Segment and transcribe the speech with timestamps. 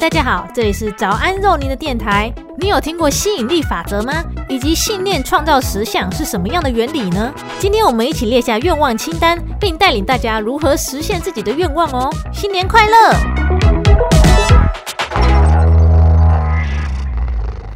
[0.00, 2.32] 大家好，这里是早安肉泥的电台。
[2.56, 4.24] 你有听过吸引力法则吗？
[4.48, 7.30] 以及信念创造实相是什么样的原理呢？
[7.58, 12.08] 今天我们一起列下愿望清单，并带领大家如何实现自己的愿望哦！
[12.32, 13.12] 新年快乐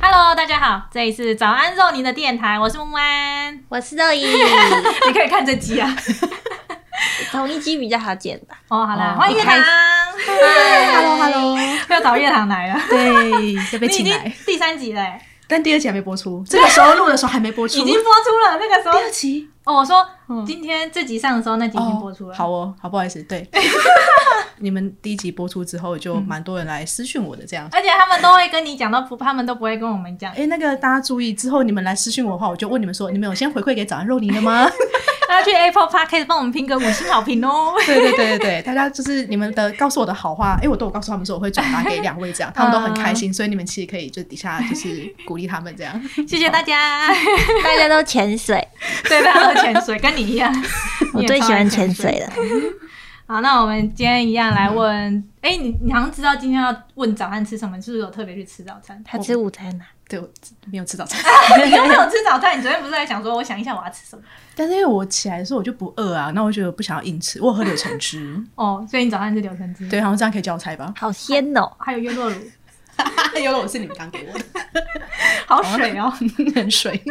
[0.01, 4.25] ！Hello，大家好，这里是早安肉泥的电台，我是木安，我是肉姨，
[5.07, 5.95] 你可以看这集啊，
[7.31, 8.57] 同一集比较好剪吧。
[8.69, 9.55] 哦，好啦，欢迎月堂。
[10.17, 11.59] 嗨，Hello Hello，
[11.91, 12.81] 又找叶堂来了。
[12.89, 14.33] 对，又被请来。
[14.47, 16.45] 第三集嘞，但第二集还没播出。
[16.49, 18.59] 这个时候录的时候还没播出，已经播出了。
[18.61, 20.07] 那个时候第二集哦，我说
[20.47, 22.35] 今天这集上的时候，那集已经播出了。
[22.37, 23.49] 好哦，好，不好意思，对。
[24.59, 30.33] 你们第一集播出之后，就蛮多人来私讯我的这样，而且他们都会跟你讲，到不，他们都不会跟我们讲。
[30.35, 34.71] 哎，那个大家注意，之后你们来私讯我的话，我就问你们说，你们有先回馈给早安肉泥了吗？
[35.27, 37.73] 大家去 Apple Podcast 帮我们评个五星好评哦！
[37.87, 46.01] 对对对对对，大家 就是你们的告诉我的好话，哎，我都有告诉他们说我会转达给两位，这样他们都很开心，所以你们其实可以就底下就是鼓励他们这样。
[46.29, 47.09] 谢谢大家，
[47.65, 48.69] 大家都潜水，
[49.09, 50.53] 对，大家都潜水，跟你一样，
[51.15, 52.33] 我最喜欢潜水了。
[53.27, 59.03] 好，那我们今天一样来问，哎，你你好像知道今天要问早餐吃什么，是不是有特别去吃早餐？
[59.03, 59.85] 他吃午餐呢？
[60.07, 60.21] 对，
[60.71, 61.19] 没有吃早餐。
[61.67, 62.59] 你又没有吃早餐？
[62.59, 64.23] 你昨天不是在想说，我想一下我要吃什么？
[64.55, 68.39] 但是因为我起来的时候我就不饿啊，那我觉得不想要硬吃，我喝柳橙汁。
[68.57, 69.89] 哦，所以你早餐吃柳橙汁？
[69.89, 70.93] 对，好像这样可以叫我猜吧？
[70.99, 72.37] 好鲜哦，还有优酪乳。
[73.43, 74.45] 优酪乳是你们刚给我的，
[75.47, 76.09] 好水哦，
[76.55, 77.03] 很水，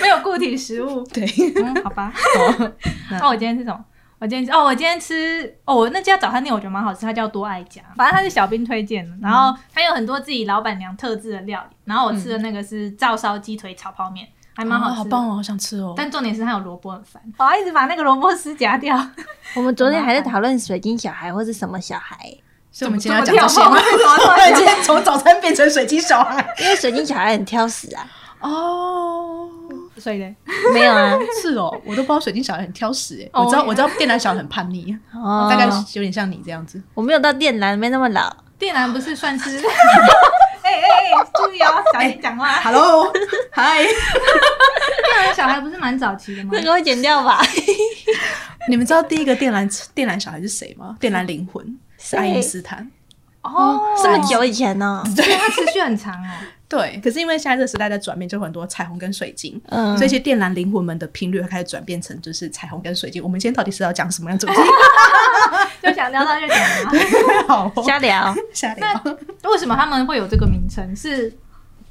[0.00, 1.02] 没有固体食物。
[1.04, 1.26] 对，
[1.82, 2.12] 好吧。
[3.10, 3.84] 那我今天吃什么？
[4.18, 15.94] 我今天哦，我今天吃哦，那家早餐店我觉得蛮好吃，它叫多爱家，反正它是小兵推荐的，然后它有很多自己老板娘特制的料理，然后我吃的那个是照烧鸡腿炒泡面，还蛮好吃，好棒哦，好想吃哦。
[15.96, 18.94] 但重点是它有萝卜很烦，我要一直把那个萝卜丝夹掉。
[19.56, 22.18] 我们昨天还在 讨论水晶小孩或是什么小孩，
[22.70, 23.78] 所以 我们今天要讲这些吗？
[24.18, 28.06] 突然间从早餐变成水晶小孩， 因为水晶小孩很挑食啊。
[28.40, 29.48] 哦。
[30.00, 30.34] 所以呢，
[30.72, 36.82] 没有啊，是哦，我都不知道水晶小孩很挑食哎，我知道我知道电缆小孩很叛逆，大概有点像你这样子。
[36.94, 38.34] 我没有到电缆，没那么老。
[38.58, 39.58] 电缆不是算是？
[40.62, 42.52] 哎哎哎，注意哦，小心讲话。
[42.60, 43.12] Hello，
[43.50, 43.82] 嗨。
[43.82, 46.50] 电缆小孩不是蛮早期的吗？
[46.52, 47.40] 那个会剪掉吧？
[48.68, 50.96] 你们知道第一个电缆电缆小孩是谁吗？
[51.00, 52.88] 电缆灵魂是爱因斯坦。
[53.42, 55.02] 哦，这么久以前呢？
[55.16, 56.28] 对，它持续很长哦。
[56.68, 63.20] 对，可是因为现在这个时代在转变，就很多彩虹跟水晶，嗯，所以一些电缆灵魂们的频率会开始转变成就是彩虹跟水晶。
[63.20, 64.52] 我们今天到底是要讲什么样主题？
[65.82, 66.92] 就想聊到就讲嘛，
[67.48, 68.86] 好，瞎聊瞎聊。
[69.42, 70.94] 那为什么他们会有这个名称？
[70.94, 71.36] 是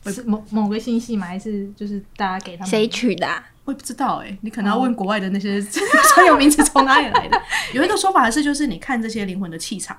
[0.05, 1.27] 是某某个星系吗？
[1.27, 3.27] 还是就是大家给他们谁取的？
[3.65, 5.61] 我也不知道哎，你可能要问国外的那些
[6.15, 7.41] 专有名词从哪里来的。
[7.73, 9.97] 有一个说法是，就是你看这些灵魂的气场。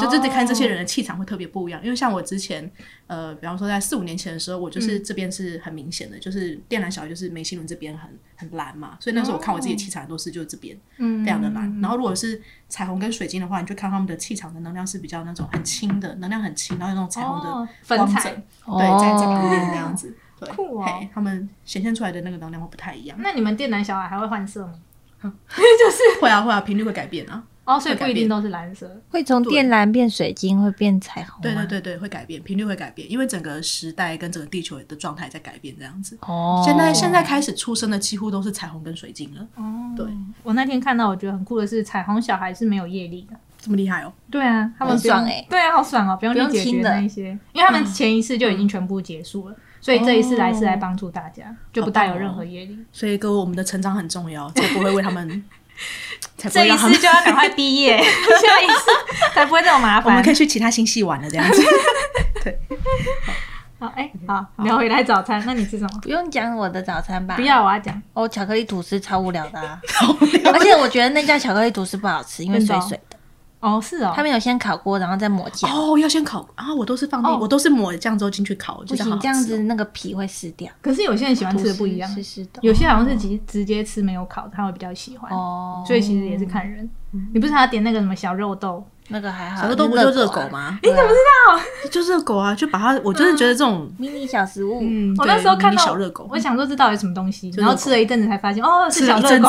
[0.00, 2.70] 就就得看这些人的气场会特别不一样，因为像我之前，
[3.06, 10.76] 呃，比方说在四五年前的时候，我就是这边是很明显的，就是电缆小孩就是眉心轮这边很很蓝嘛，所以那时候我看我自己的气场都是就是这边，
[11.24, 11.80] 非常的蓝。
[11.80, 20.48] 然后如果是彩虹跟水晶的话，你就看他们的气场的能量是比较那种很轻的，能量很轻，然后有那种彩虹的光泽，对，在这边这样子，对，
[21.14, 23.16] 他们显现出来的那个能量会不太一样。
[23.20, 24.74] 那你们电缆小孩还会换色吗？
[25.24, 27.44] 就是会啊会啊，频率会改变啊。
[27.64, 31.40] 哦，所以不一定都是蓝色，会从电蓝变水晶，会变彩虹。
[31.40, 36.18] 对对对对，会改变，频率会改变，因为整个时代跟整个地球的状态在改变，这样子。
[36.20, 39.46] 哦，现在现在开始出生的几乎都是彩虹跟水晶了。
[39.54, 40.06] 哦，对，
[40.42, 44.12] 我那天看到我觉得很酷的是，彩虹小孩是没有业力的，这么厉害哦。
[44.30, 52.78] 对啊，他们爽哎，对啊，好爽哦，不用去解决那一些，因为他们前一次就已经全部结束了，所以这一次来是来帮助大家，就不带有任何业力。
[52.92, 55.42] 所以各位，我们的成长很重要，才不会为他们。
[56.36, 60.04] 这一次就要赶快毕业， 下一次才不会这么麻烦。
[60.04, 61.62] 我们可以去其他星系玩了，这样子。
[62.44, 62.58] 对，
[63.78, 66.00] 好，哎，好，聊回来早餐，那你吃什么？
[66.02, 67.36] 不用讲我的早餐吧？
[67.36, 68.00] 不要，我要讲。
[68.12, 69.60] 哦，巧克力吐司超无聊的，
[70.52, 73.16] 而且我觉得那家巧克力吐司不好吃，因为水水的。
[73.64, 75.70] 哦，是哦，他们有先烤过，然后再抹酱。
[75.70, 76.72] 哦，要先烤啊！
[76.74, 80.70] 我都是放那，我都是抹酱之后进去烤，不行，这样子那个皮会湿掉。
[80.82, 82.60] 可是有些人喜欢吃的不一样，湿湿的。
[82.60, 85.32] 有些好像是直直接吃没有烤，他会比较喜欢。
[85.32, 86.88] 哦，所以其实也是看人。
[87.32, 88.84] 你不是还点那个什么小肉豆？
[89.08, 90.78] 那个还好，小肉豆不就热狗吗？
[90.82, 91.14] 你怎么知
[91.84, 91.90] 道？
[91.90, 92.54] 就热狗啊！
[92.54, 94.80] 就把它，我就是觉得这种迷你小食物。
[94.82, 99.48] 嗯，我那时候看到小热狗，我想说这到底什么东西，然后吃了一阵子才发现，哦，是小热狗。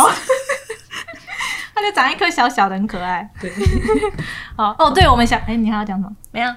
[1.76, 3.30] 它就长一颗小小的，很可爱。
[3.40, 3.52] 对，
[4.56, 6.16] 好哦，对我们想，哎，你还要讲什么？
[6.32, 6.50] 没有。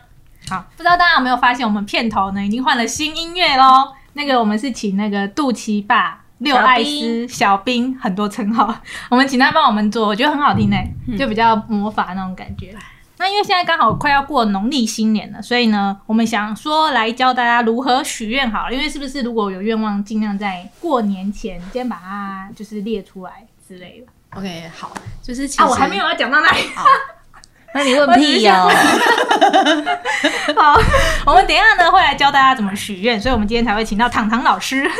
[0.48, 3.92] 好，不知道大家有没有发现，我们片头呢已经换了新音乐喽。
[4.14, 8.74] 那个我们是请那个肚脐爸、六爱斯、小兵很多称号，
[9.10, 12.74] 我们请他帮我们做，我觉得很好听诶，就比较魔法那种感觉。
[13.18, 18.72] 那因为现在刚好快要过农历新年了，所以呢，我们想说来教大家如何许愿好了。
[18.72, 24.06] 因为是不是如果有愿望，尽量在过年前先把它就是列出来之类的。
[24.34, 24.92] OK，好，
[25.22, 26.60] 就是其实啊，我还没有要讲到那里。
[27.74, 28.66] 那你问屁哦！
[30.56, 30.80] 好，
[31.26, 34.90] 我们等一下呢会来教大家怎么许愿，所以我们今天才会请到糖糖老师，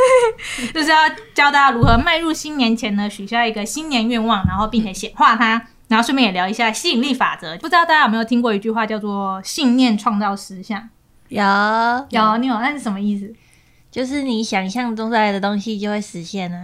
[0.75, 7.57] 就是要教大家如何迈入新年前呢许下一个新年愿望，然后并且显化它，然后顺便也聊一下吸引力法则。
[7.57, 10.91] 不知道大家有没有听过一句话叫做“信念创造实相
[11.29, 11.43] 有，”？
[12.11, 12.61] 有，你有？
[12.61, 13.35] 那是什么意思？
[13.91, 16.59] 就是你想象中来的东西就会实现啊。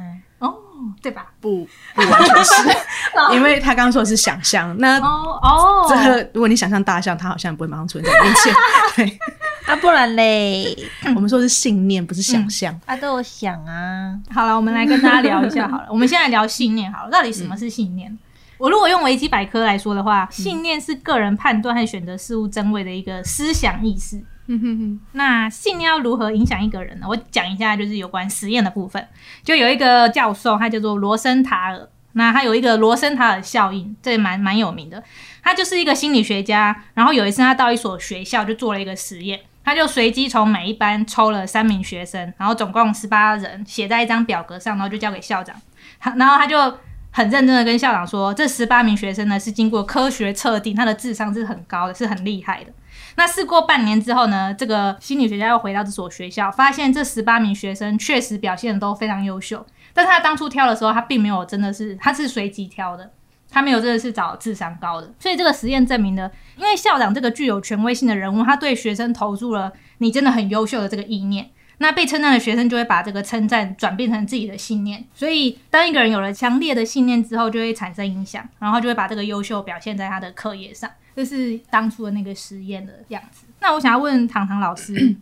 [0.75, 1.27] 哦，对吧？
[1.41, 2.53] 不不完全是，
[3.33, 8.55] 因为他刚刚说的是想象，那哦哦，这个如果你想象大象，它好像不会马上出现在你面前。
[8.97, 9.19] 对，
[9.67, 10.77] 啊，不然嘞？
[11.15, 12.79] 我们说的是信念，不是想象。
[12.87, 14.19] 啊，都有想啊。
[14.35, 15.87] 好了，我们来跟大家聊一下好了。
[15.91, 18.19] 我们现在聊信念好了，到底什么是信念？
[18.59, 24.21] 我如果用维基百科来说的话，信念是个人判断和选择事物真伪的一个思想意识。
[24.47, 27.07] 嗯哼哼，那信要如何影响一个人呢？
[27.09, 29.07] 我讲一下，就是有关实验的部分。
[29.43, 31.89] 就有一个教授，他叫做罗森塔尔。
[32.13, 35.03] 那他有一个罗森塔尔效应，这蛮蛮有名的。
[35.43, 36.85] 他就是一个心理学家。
[36.95, 45.57] 然后有一次，他到一所学校就做了一个实验，他就随机从每一班抽了三名学生，然后总共十八人，写在一张表格上，然后就交给校长。
[45.99, 46.79] 他然后他就
[47.11, 52.71] 很认真的跟校长说，这十八名学生呢是经过科学测定，他的智商是很高的，是很厉害的。
[53.17, 63.11] 那试过半年之后呢，这个心理学家又回到这所学校，发现这十八名学生确实表现都非常优秀，但是他当初挑的时候，他并没有真的是他是随机挑的，
[63.51, 65.13] 他没有真的是找智商高的。
[65.19, 71.51] 所以这个实验证明了，因为校长这个具有权威性的人物，他对学生投注了你真的很优秀的这个意念。
[71.79, 80.91] 那被称赞的学生就会把这个称赞转变成自己的信念，所以当一个人有了强烈的信念之后，就会产生影响，然后就会把这个优秀表现在他的课业上。
[81.17, 83.47] 这是当初的那个实验的样子。
[83.61, 84.93] 那我想要问糖糖老师，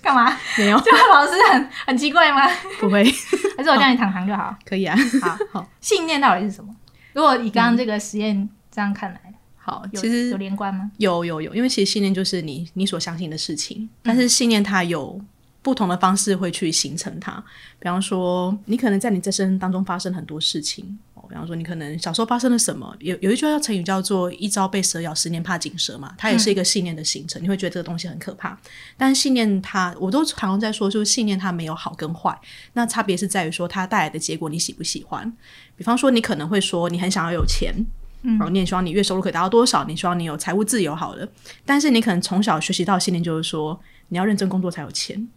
[0.00, 0.36] 干嘛？
[0.56, 2.48] 没有，这个老师很很奇怪吗？
[2.78, 3.02] 不会，
[3.56, 4.54] 还是我叫你糖糖就好？
[4.64, 4.96] 可以啊。
[5.20, 6.72] 好，好，信念到底是什么？
[7.12, 9.20] 如果以刚刚这个实验这样看来，
[9.64, 10.90] 好，其实有连贯吗？
[10.98, 15.20] 有有有，因为其实信念就是你你所相信的事情，但是信念它有
[15.62, 17.32] 不同的方式会去形成它。
[17.78, 27.40] 比方说，你可能在你这生当中发生很多事情，哦，比方说你可能小时候发生了什么，有有一句话成语叫做“一朝被蛇咬，十年怕井蛇”嘛，它也是一个信念的形成。
[27.40, 28.58] 你会觉得这个东西很可怕，
[28.96, 32.36] 但信念它，我都常常在说，就是信念它没有好跟坏，
[32.72, 35.32] 那差别是在于说它带来的结果你喜不喜欢。
[35.76, 37.72] 比方说，你可能会说你很想要有钱。
[38.22, 39.84] 嗯，你也希望你月收入可以达到多少？
[39.84, 41.28] 你希望你有财务自由好了，
[41.64, 43.78] 但是你可能从小学习到信念就是说，
[44.08, 45.28] 你要认真工作才有钱，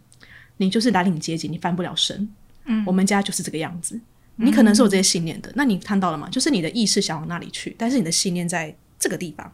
[0.58, 2.28] 你就是蓝领阶级，你翻不了身。
[2.64, 4.00] 嗯，我们家就是这个样子。
[4.36, 6.28] 你可能是有这些信念的，那你看到了吗？
[6.28, 9.50] 就是你的意识想往那里去，但是你的信念在这个地方，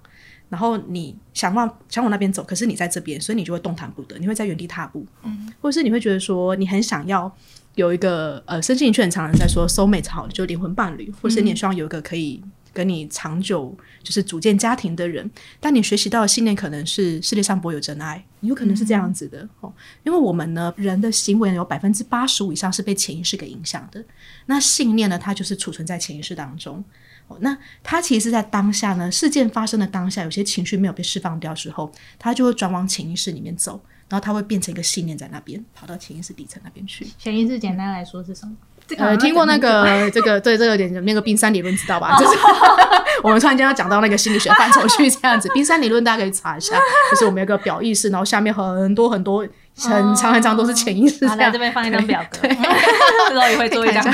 [0.49, 5.07] 然后你想往想往那边走，可是你在这边，所以你就会动弹不得，你会在原地踏步。
[5.23, 7.33] 嗯，或者是你会觉得说，你很想要
[7.77, 12.43] 有一个呃，身心灵却很常人在说 soul mate 好的，就灵魂伴侣，或是你也希望有一个可以。
[12.73, 15.31] 跟你长久就是组建家庭的人，
[15.61, 19.73] 但你学习到的信念可能是世界上不会有真爱，有可能是这样子的、哦。
[20.05, 24.05] 因为我们呢，人的行为有百分之八十五以上是被潜意识给影响的。
[24.47, 26.83] 那信念呢，它就是储存在潜意识当中。
[27.29, 37.07] 哦，那它其实是在当下呢，事件发生的当下，有些情绪没有被释放掉之后，它就会转往潜意识里面走，然后它会变成一个信念在那边，跑到潜意识底层那边去。
[37.19, 38.57] 潜意识简单来说是什么？
[38.99, 42.17] 呃，听过那个这个对这个有点那个冰山理论知道吧？
[42.21, 42.39] 就是
[43.23, 45.49] 我们突然间要讲到那个心理学范畴去这样子。
[45.55, 46.77] 冰山理论大家可以查一下，
[47.11, 49.47] 就是我们有个表意识，然后下面很多很多
[49.77, 51.59] 很长很长都是潜意识好，这样来这。
[51.59, 54.05] 边放一张表格，这时候也会做一张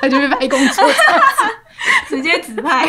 [0.00, 0.84] 他就被拍工作。
[2.08, 2.88] 直接直拍。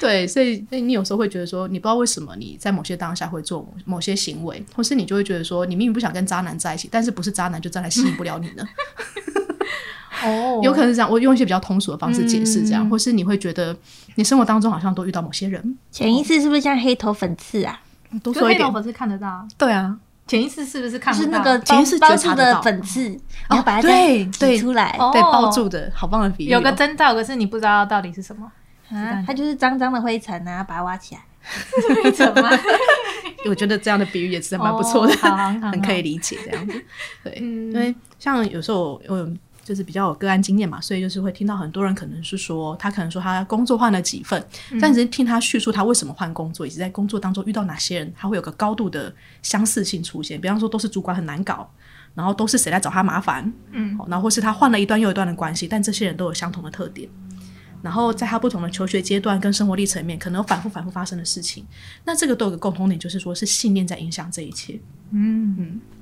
[0.00, 8.64] 对，所以所以你有时候会觉得说，你不知道为什么你在某些当下会做某某些行为，或是你就会觉得说，你明明不想跟渣男在一起，但是不是渣男就渣男吸引不了你呢？
[10.24, 13.76] 哦有可能是这样，我用一些比较通俗的方式解释这样，或是你会觉得
[14.14, 17.80] 你生活当中好像都遇到某些人，潜意识是不是像黑头粉刺啊？
[18.12, 18.60] 可多说一点。
[18.60, 19.96] 黑头粉刺看得到，对啊，
[20.26, 21.24] 潜意识是不是看不到？
[21.26, 23.02] 是那个潜意识包包住的粉刺，
[23.48, 24.96] 然后把它对对挤出来。
[24.98, 28.50] 哦对包住的好棒的比喻哦，有个征兆，可是你不知道到底是什么。
[28.90, 31.20] 啊，它就是脏脏的灰尘啊，把它挖起来。
[32.02, 32.50] 灰尘吗？
[33.48, 35.14] 我觉得这样的比喻也是蛮不错的，
[35.70, 36.84] 很可以理解这样子。
[37.22, 39.28] 对，嗯因为像有时候我有
[39.66, 50.40] 就是比较有个案经验嘛，所以就是会听到很多人可能是说，他可能说他工作换了几份，嗯但只是听他叙述他为什么换工作，以及在工作当中遇到哪些人，他会有个高度的相似性出现。
[50.40, 51.68] 比方说，都是主管很难搞，
[52.14, 57.08] 然后都是谁来找他麻烦，嗯，然后或是他换了一段又一段的关系，但这些人都有相同的特点。
[57.82, 61.64] 然后在他不同的求学阶段跟生活历程里面，可能有反复反复发生的事情。
[62.04, 64.80] 那这个都有个共同点，就是说是信念在影响这一切。
[65.10, 65.95] 嗯嗯，对，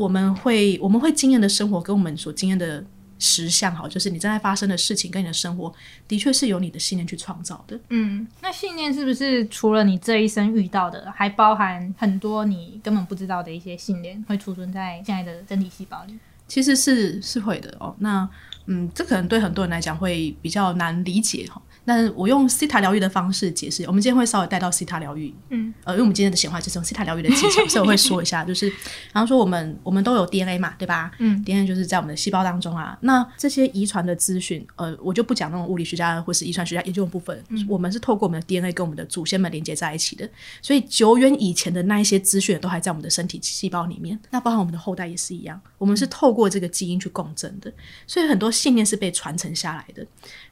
[0.00, 2.82] 我们会我们会经验的生活跟我们所经验的
[3.18, 5.70] 实相，好，就是你正在发生的事情跟你的生活，
[6.08, 7.78] 的确是由你的信念去创造的。
[7.90, 16.18] 嗯，那信念是不是除了你这一生遇到的，还包含很多你根本不知道的一些信念，会储存在现在的身体细胞里？
[16.48, 17.94] 其实是是会的哦。
[17.98, 18.26] 那
[18.64, 21.60] 嗯，这可能对很多人来讲会比较难理解哈。
[21.84, 28.72] 但是我用西塔疗愈的方式解释，我们今天会稍微带到西塔疗愈，嗯，呃，因为我们今天的显化就是用西塔疗愈的技巧， 所以我会说一下，就是，
[29.12, 31.10] 然后说我们我们都有 DNA 嘛，对吧？
[31.18, 32.96] 嗯，DNA 就是在我们的细胞当中啊。
[33.00, 40.28] 那这些遗传的资讯，呃，我就不讲那种物理学家或是遗传学家研究的部分，我们是透过我们的 DNA 跟我们的祖先们连接在一起的，
[40.62, 47.72] 所以久远以前的那一些资讯都还在我们的身体细胞里面，那包含我们的后代也是一样，我们是透过这个基因去共振的，
[48.06, 50.06] 所以很多信念是被传承下来的。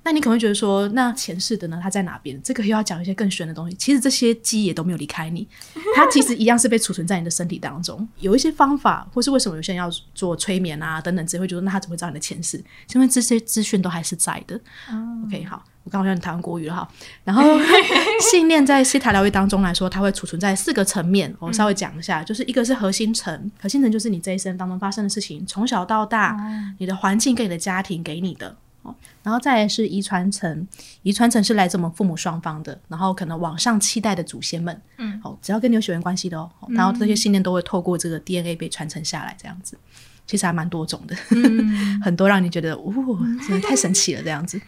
[0.04, 1.80] 那你可能会觉得说，那前世的呢？
[1.82, 2.40] 它在哪边？
[2.42, 3.76] 这个又要讲一些更玄的东西。
[3.76, 5.46] 其实这些记忆也都没有离开你，
[5.96, 8.06] 它其实一样是被储存在你的身体当中。
[8.20, 12.62] 有一些方法，或是为什么有些人要做催眠啊等等，只会觉得那他怎么会知道你的前世？
[12.94, 14.60] 因为这些资讯都还是在的。
[15.26, 16.88] OK，好，我刚好像台湾国语了哈。
[17.24, 17.42] 然后
[18.30, 21.34] 信念在西塔疗愈当中来说，它会储存在四个层面。
[21.38, 26.36] 我稍微讲一下，就是一个是核心层，核心层就是你这一生当中发生的事情，从小到大，
[26.78, 28.56] 你的环境跟你的家庭给你的。
[29.22, 30.66] 然后再来是遗传层，
[31.02, 39.76] 遗传层是来自我们父母双方的，然后可能往上期待的祖先们，嗯，好，只要跟你有血缘关系的哦，然后这些信念都会透过这个 DNA 被传承下来，这样子，
[40.26, 41.14] 其实还蛮多种的，
[42.02, 42.92] 很多让你觉得，哦，
[43.46, 44.60] 真的太神奇了这样子。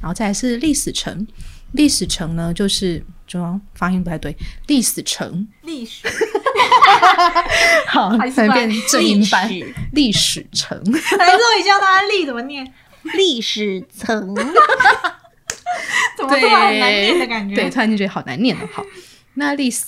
[0.00, 1.26] 然后再来是历史层，
[1.72, 4.36] 历史层呢就是中央发音不太对，
[4.66, 6.06] 历史层，历史。
[7.88, 10.76] 好，还是吧变正音班历史，历史层。
[10.92, 12.70] 来说一下大家历怎么念？
[13.12, 14.34] 历史层，
[16.16, 17.54] 怎么突然很难念的感觉？
[17.54, 18.66] 对，突然就觉得好难念了。
[18.72, 18.84] 好，
[19.34, 19.84] 那历史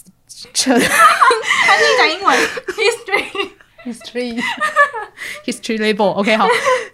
[0.52, 0.78] 层。
[0.78, 3.50] 还是你讲英文？History。
[3.86, 4.42] history
[5.44, 6.48] history label，OK，、好，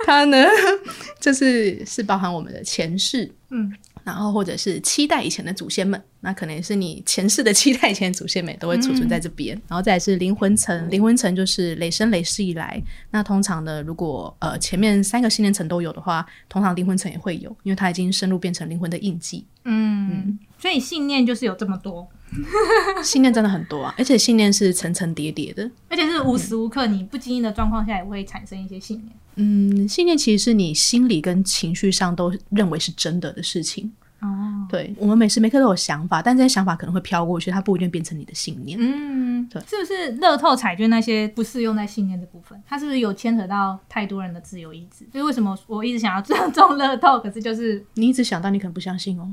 [0.05, 0.47] 它呢，
[1.19, 19.45] 就是是包含我们的前世，嗯，然后或者是期待以前的祖先们，那可能也是你前世的期待以前的祖先们都会储存在这边，然后再来是灵魂层，灵魂层就是累生累世以来，那通常呢，如果呃前面三个信念层都有的话，通常灵魂层也会有，因为它已经深入变成灵魂的印记。
[19.65, 22.09] 嗯，所以信念就是有这么多，
[23.03, 25.71] 信念真的很多啊，而且信念是层层叠叠的。
[25.89, 29.13] 而且是无时无刻你不经意的状况下也会产生一些信念。
[29.37, 33.91] 嗯，信念其实是你心理跟情绪上都认为是真的的事情。
[34.21, 34.29] 哦，
[34.71, 38.79] 对我们每时每刻都有想法，但这些想法可能会飘过去，它不一定变成你的信念。
[38.81, 42.63] 嗯，对是不是乐透彩券那些不适用在信念的部分？
[42.65, 45.05] 它是不是有牵扯到太多人的自由意志？
[45.11, 49.29] 所以为什么我一直想要中中乐透，可是就是你一直想到，你可能不相信哦。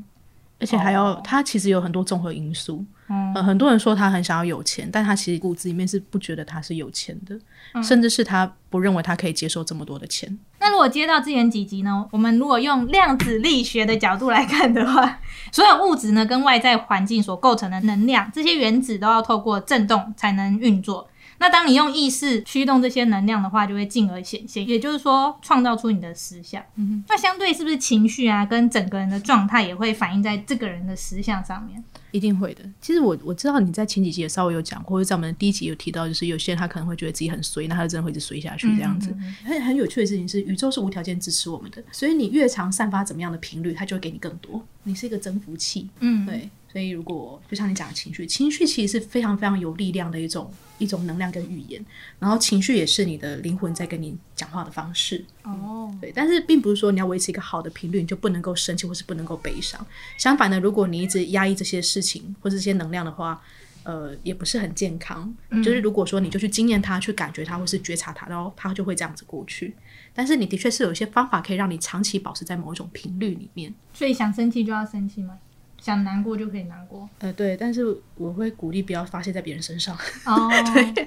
[0.59, 2.85] 而且还有，哦它其实有很多综合因素。
[3.11, 7.35] 嗯呃，很多人说他很想要有钱，但他其实骨子里面是不觉得他是有钱的，
[7.73, 10.37] 嗯甚至是他不认为他可以接受这么多的钱。
[10.59, 12.05] 那如果接到之前几集呢？
[12.11, 15.19] 我们如果用量子力学的角度来看的话，
[15.51, 21.09] 所有物质呢跟外在环境所构成的能量，这些原子都要透过振动才能运作。
[21.39, 26.63] 那当你用意识驱动这些能量的话，就会进而显现，也就是说创造出你的实相。
[26.75, 31.83] 嗯、那相对是不是情绪啊，跟整个人的状态也会反映在这个人的实相上面？
[32.11, 32.63] 一定会的。
[32.81, 39.15] 其实我我知道你在前几集也稍微有讲过，或者在我们的第一集有提到，就是有些人他可能会觉得自己很衰，那他就真的会一直衰下去这样子。
[39.45, 44.61] 很很有趣的事情是，宇宙是无条件支持我们的，所以你越常散发怎么样的频率，它就会给你更多。
[44.83, 46.49] 你是一个增幅器，嗯，对。
[46.71, 51.83] 所以如果就像你讲的情绪，情绪其实是非常非常有力量的一种一种能量跟语言，
[52.19, 55.25] 然后情绪也是你的灵魂在跟你讲话的方式。
[55.43, 59.83] 哦，对，但是并不是说你要维持一个好的频率，你就不能够生气或是不能够悲伤。
[60.17, 63.41] 相反的，如果你一直压抑这些事情或者这些能量的话，
[63.83, 65.33] 呃，也不是很健康。
[65.49, 69.73] 就是如果说你就去经验它、去感觉它，或是觉察它，然后它就会这样子过去。
[70.13, 73.73] 但是你的确是有一些方法可以让你长期保持在某一种频率里面。
[73.93, 75.39] 所以想生气就要生气吗？
[75.81, 77.09] 想难过就可以难过？
[77.19, 79.95] 呃，对，但是我会鼓励不要发泄在别人身上。
[80.25, 80.49] 哦，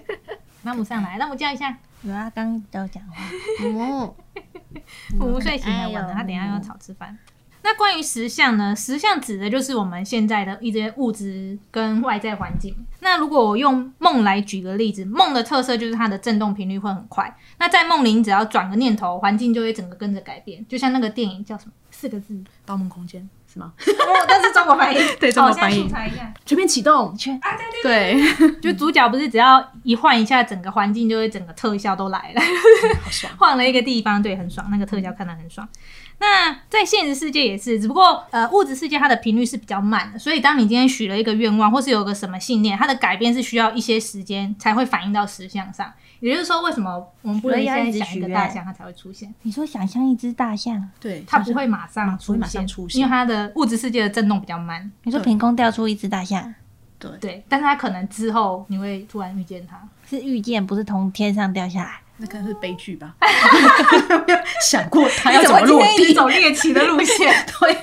[0.62, 1.76] 那我上来，那我叫一下。
[2.02, 3.16] 有啊，刚刚都讲话，
[3.64, 4.14] 哦，
[5.18, 7.16] 母母睡醒了，晚了，他等一下要吵吃饭。
[7.64, 8.74] 那关于实相呢？
[8.74, 12.74] 实相指的就是我们现在的一些物质跟外在环境。
[12.98, 17.36] 那如果我用梦来举个例子，梦的特色就是它的振动频率会很快。
[17.60, 20.66] 那在梦里，你只要转个念头，环境就会整个跟着改变。
[20.66, 21.72] 就像那个电影叫什么？
[21.92, 22.34] 四个字，
[22.66, 23.22] 《盗梦空间》
[23.52, 23.72] 是吗？
[23.78, 25.90] 哦，但是中国翻译， 对中国翻译。
[26.46, 27.14] 全面启动。
[27.16, 32.40] 全啊，对对对， 就主角不是只要一换一下，整个环境就会整个特效都来了。
[33.02, 33.32] 好爽。
[33.38, 35.68] 换了一个地方，对，很爽，那个特效看得很爽。
[36.18, 45.92] 那在现实世界也是，只不过呃，物质世界它的频率是比较慢的，所以当你今天许了一个愿望，或是有个什么信念，它的改变是需要一些时间才会反映到实相上。
[46.22, 49.34] 也就是说，为什么我们不能所以要现在一直想一个大象，它才会出现？
[49.42, 54.88] 你说想象一只大象，对，它不会马上不会马上出现因为它的物质世界的震动比较慢。
[55.02, 56.54] 你说凭空掉出一只大象，
[56.96, 59.76] 对对，但是它可能之后你会突然遇见它。
[60.08, 62.00] 是遇见，不是从天上掉下来。
[62.18, 63.16] 那可能是悲剧吧。
[64.28, 64.38] 没有
[64.70, 66.14] 想过他要怎么落地？
[66.14, 67.34] 走猎奇的路线？
[67.58, 67.76] 对、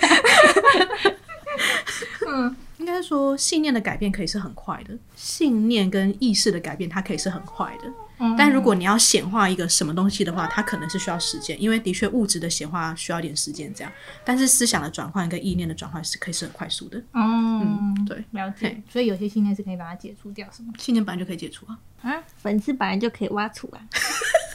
[2.26, 7.92] 嗯，应该说信念的改变可以是很快的，信念跟意识的改变它可以是很快的。
[8.20, 13.92] 嗯但如果你要显化一个什么东西的话，它可能是需要时间，因为的确物质的显化需要一点时间这样。
[14.26, 17.02] 但是思想的转换跟意念的转换是可以是很快速的。
[17.14, 18.84] 嗯，对，了解嘿。
[18.90, 20.74] 所以有些信念是可以把它解除掉，是吗？
[20.78, 23.80] 信念本来就可以解除啊，啊，粉丝本来就可以挖出啊。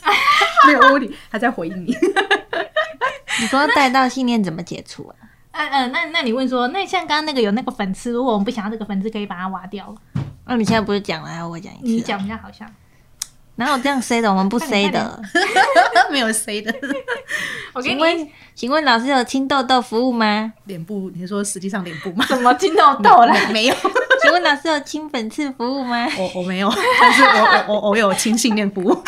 [0.67, 1.97] 没有问题，他在回应你。
[3.41, 5.17] 你说带到信念怎么解除啊？
[5.53, 9.95] 嗯、嗯、那那你问说，那像刚刚那个有那个粉丝，如果我们不想要这个粉丝，可以把它挖掉。
[10.47, 11.85] 那、你现在不是讲了，要我讲一次？
[11.85, 12.67] 你，讲比较好笑。
[13.57, 14.29] 哪有这样塞的？
[14.31, 15.23] 我们不塞的。
[16.11, 16.75] 没有塞的
[17.73, 20.53] 我给你请问，请问老师有清痘痘服务吗？
[20.65, 22.25] 脸部，你是说实际上脸部吗？
[22.29, 23.35] 怎么清痘痘了？
[23.53, 23.75] 没有，
[24.23, 26.07] 请问老师有清粉刺服务吗？
[26.19, 29.03] 我我没有，但是我我我我有清信念服务。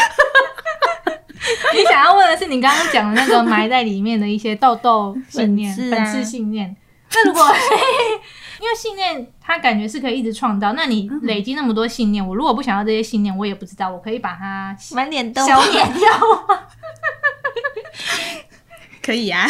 [1.75, 6.75] 你想要问的是你刚刚讲的那个埋在里面的一些痘痘信念、粉刺啊粉刺信念。
[7.13, 7.55] 那如果
[8.61, 16.61] 因为信念它感觉是可以一直创造，那你累积那么多信念，我如果不想要这些信念，我也不知道，我可以把它满脸都，消灭掉吗？
[19.03, 19.47] 可以啊，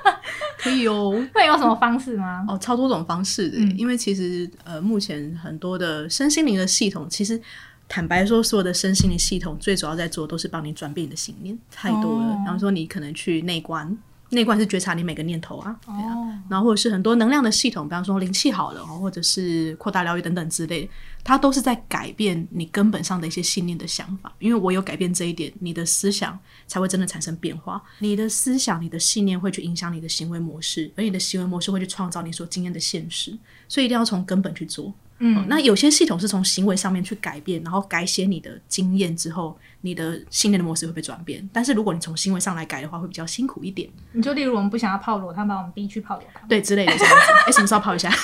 [0.58, 1.10] 可以哦。
[1.34, 2.44] 会有什么方式吗？
[2.48, 7.40] 哦，超多种方式的，嗯因为其实呃，目前很多的身心灵的系统，其实
[7.88, 12.26] 坦白说，所有的身心灵系统最主要在做都是帮你转变你的信念，太多了。
[12.26, 13.98] 哦然后说你可能去内观，
[14.34, 16.14] 内观是觉察你每个念头啊，对啊。
[16.14, 20.90] 哦，然后或者是很多能量的系统，比方说灵气好了，哦或者是扩大疗愈等等之类的，
[21.22, 24.32] 它都是在改变你根本上的一些信念的想法。
[24.38, 27.82] 因为我有改变这一点，你的思想才会真的产生变化。
[27.98, 33.36] 你的思想、你的信念会去影响你的行为模式，而你的行为模式会去创造你所经验的现实。
[33.68, 34.92] 所以一定要从根本去做。
[35.24, 41.48] 嗯，那有些系统是从行为上面去改变，然后改写你的经验之后，你的信念的模式会被转变。
[41.52, 43.88] 但是如果你从行为上来改的话，会比较辛苦一点。
[44.10, 46.48] 你就例如我们不想要泡裸他，把我们逼去泡裸汤。
[46.48, 47.20] 对之类的这样子。
[47.46, 48.10] 哎、什么时候泡一下？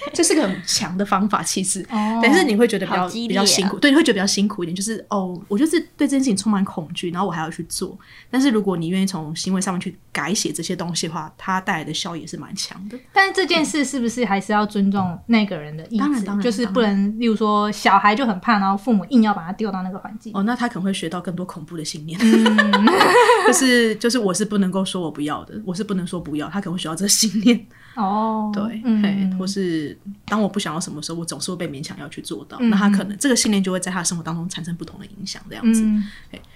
[0.14, 7.98] 这是个很强的方法，其实，哦但是你会觉得比较、比较辛苦，对，你会觉得比较辛苦一点，就是哦，我就是对这件事情充满恐惧，然后我还要去做。
[8.30, 12.98] 但是如果你愿意从行为上面去改写这些东西的话，它带来的效益也是蛮强的。
[13.12, 16.36] 但是这件事是不是还是要尊重那个人的意志当然当？
[16.36, 20.32] 然就是不能，例如说小孩就很怕，然后父母硬要把他丢到那个环境。
[20.34, 22.86] 哦，那他可能会学到更多恐怖的信念，嗯
[23.46, 27.66] 就是就是我是不能够说我不要的，我是不能说不要，他可能会学到这个信念。
[27.94, 29.87] 哦，对，嘿，嗯，或是
[30.26, 32.58] 当我不想要什么时候，我总是会被勉强要去做到。
[32.60, 35.84] 嗯那他可能这个信念就会在他的生活当中产生不同的影响，这样子。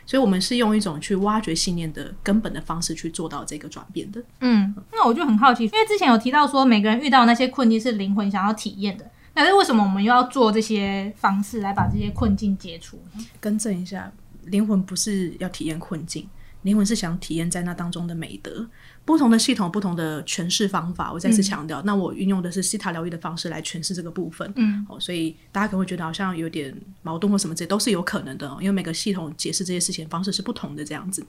[0.04, 4.22] 所以我们是用一种去挖掘信念的根本的方式去做到这个转变的。
[4.40, 12.98] 嗯，那我就很好奇，因为之前有提到说每个人遇到那些困境是灵魂想要体验的，那是为什么我们又要做这些方式来把这些困境解除？
[13.40, 14.12] 更正一下，
[14.44, 16.28] 灵魂不是要体验困境，
[16.62, 18.66] 灵魂是想体验在那当中的美德。
[19.04, 21.12] 不同的系统，不同的诠释方法。
[21.12, 24.52] 我再次强调，那我运用的是西塔疗愈的方式来诠释这个部分。
[24.56, 30.82] 嗯，哦，所以大家可能会觉得好像有点矛盾或什么之类，都是有可能的、哦，因为每个系统解释这些事情的方式是不同的。
[30.84, 31.24] 这样子，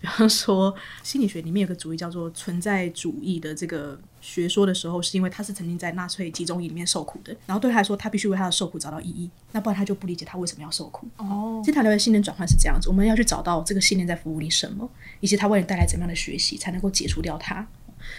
[0.00, 11.08] 比方说心理学里面有个主义叫做存在主义的这个学说的时候，是因为他是曾经在纳粹集中营里面受苦的，然后对他来说，他必须为他的受苦找到意义，那不然他就不理解他为什么要受苦。
[11.16, 14.88] 哦，西塔疗愈信念转换是这样子，我们要去找到这个信念在服务你什么，
[15.20, 17.66] 以及它为你带来怎么样的学习，才能够解除掉它。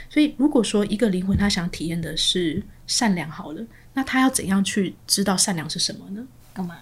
[0.10, 3.62] 所以，如果说一个灵魂他想体验的是善良，好了，
[3.94, 6.26] 那他要怎样去知道善良是什么呢？
[6.54, 6.78] 干嘛？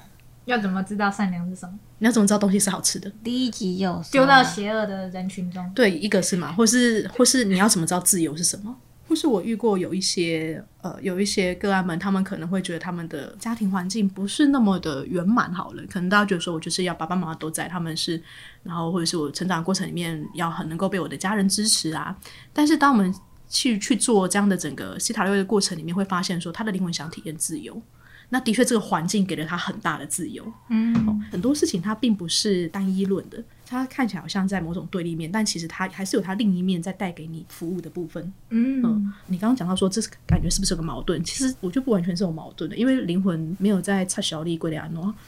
[0.46, 1.80] 要怎么知道善良是什么？
[2.00, 3.12] 你要怎么知道东西是好吃的？
[3.24, 5.72] 第一集有丢到邪恶的人群中。
[5.74, 8.76] 对，一个是嘛，或是或是你要怎么知道自由是什么？
[9.12, 18.24] 或是我遇过有一些呃有一些个案们，他们可能会觉得他们的家庭环境不是那么的圆满好了，可能大家觉得说我就是要爸爸妈妈都在，他们是，
[18.64, 22.18] 然后或者是我成长过程里面要很能够被我的家人支持啊。
[22.54, 23.14] 但是当我们
[23.50, 27.82] 去去做这样的整个西塔六的过程里面，会发现说他的灵魂想体验自由。
[28.30, 30.50] 那的确这个环境给了他很大的自由。
[30.70, 38.22] 嗯，很多事情它并不是单一论的，它看起来好像在某种对立面，但其实它还是有它另一面在带给你服务的部分。
[38.50, 41.24] 嗯嗯，你刚刚讲到说这是感觉是不是有个矛盾？
[41.24, 45.14] 其实我觉得不完全是有矛盾的，因为灵魂没有在擦小力归安诺。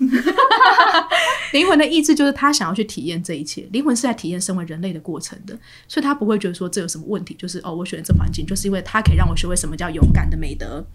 [1.54, 10.86] 灵魂的意志就是他想要去体验这一切，灵魂是在体验身为人类的过程的，所以他不会觉得说这有什么问题，就是哦，我选了这环境，就是因为它可以让我学会什么叫勇敢的美德，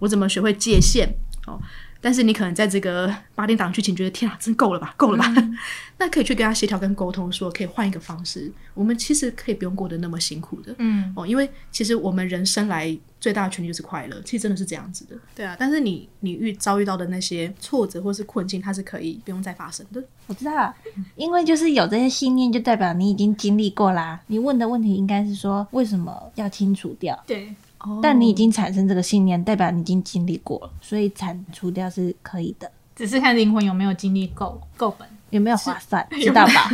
[0.00, 1.08] 我怎么学会界限
[1.46, 1.60] 哦。
[2.00, 5.34] 但是你可能在这个八点档剧情觉得天啊，真够了吧，够了吧？
[5.98, 10.74] 那可以去跟他协调跟沟通，说可以换一个方式，我们其实可以不用过得那么辛苦的。
[10.78, 15.16] 嗯哦，因为其实我们人生来最大的权利就是快乐，其实真的是这样子的。
[15.34, 20.02] 对啊，但是你你遇遭遇到的那些挫折或是困境，它是可以不用再发生的。
[20.26, 20.74] 我知道，
[21.14, 24.20] 因为就是有这些信念，就代表你已经经历过啦。
[24.26, 27.18] 你问的问题应该是说，为什么要清除掉？
[27.26, 32.70] 对，哦但你已经产生这个信念，代表你已经经历过了，所以铲除掉是可以的。
[32.94, 35.06] 只是看灵魂有没有经历够够本。
[35.30, 36.06] 有没有划算？
[36.22, 36.70] 知道吧？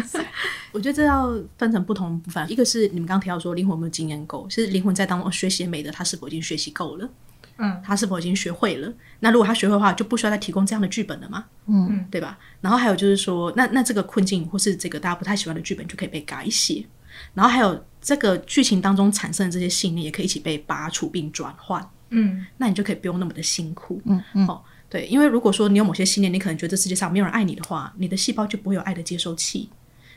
[0.72, 7.08] 我觉得这要分成不同部分，一个是你们刚刚提到说灵魂有没有经验够，是灵魂在当中学习美的，他是否已经学习够了，
[7.56, 8.92] 嗯他是否已经学会了？
[9.20, 12.38] 那如果他学会的话，就不需要再提供这样的剧本了嘛，嗯，对吧？
[12.60, 16.84] 然后还有就是说，那那这个困境或是这个大家不太喜欢的剧本就可以被改写，
[17.32, 24.02] 然后还有这个剧情当中产生的这些信念也可以一起被拔除并转换，嗯那你就可以不用那么的辛苦。
[24.04, 24.60] 嗯嗯哦，
[24.90, 29.70] 对，因为如果说你有某些信念，你可能觉得这世界上没有人爱你的话，你的细胞就不会有爱的接收器。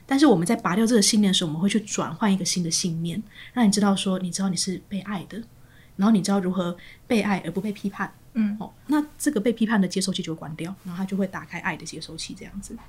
[0.08, 3.22] 但是我们在拔掉这个信念的时候，我们会去转换一个新的信念，
[3.54, 5.42] 让你知道说，你知道你是被爱的，
[5.96, 8.12] 然后你知道如何被爱而不被批判。
[8.36, 12.74] 嗯哦，那这个被批判的接收器就会关掉，然后它就会打开爱的接收器，这样子。
[12.74, 12.80] 嗯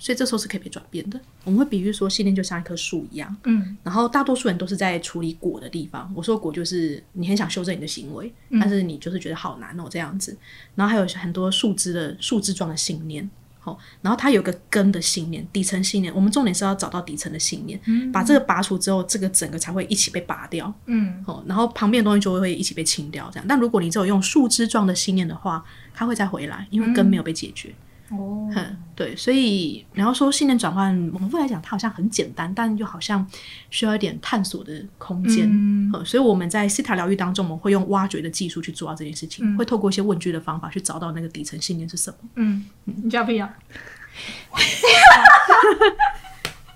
[0.00, 1.20] 所以这时候是可以被转变的。
[1.44, 6.12] 我们会比喻说，信念就像一棵树一样，嗯然后大多数人都是在处理果的地方。
[6.12, 10.36] 我说果就是你很想修正你的行为，但是你就是觉得好难哦这样子。
[10.74, 13.30] 然后还有很多树枝的树枝状的信念，
[13.66, 16.14] 好、然后它有个根的信念，底层信念。
[16.14, 17.80] 我们重点是要找到底层的信念，
[18.12, 20.72] 把这个拔除之后，这个整个才会一起被拔掉。
[20.86, 23.46] 嗯哦，然后旁边的东西就会一起被清掉，这样。
[23.48, 27.74] 但如果你只有用树枝状的信念的话，它会再回来，因为根没有被解决。
[28.10, 33.26] 哦嗯，对，所以然后说信念转换，我们未来讲它好像很简单，但又好像
[33.70, 35.48] 需要一点探索的空间。
[35.50, 42.16] 嗯嗯，所以我们在西塔疗愈当中，我们会用挖掘的技术去做到这件事情，会透过一些问句的方法去找到那个底层信念是什么。
[42.36, 43.52] 嗯，你叫屁啊！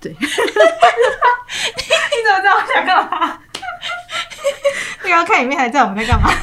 [0.01, 0.27] 对， 你怎
[2.33, 3.39] 么知道我想干嘛？
[5.03, 6.29] 那个要看里面才知道我们在干嘛。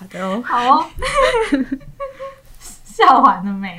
[0.00, 0.42] 好的哦。
[0.42, 0.86] 好哦，
[2.84, 3.78] 笑完了没？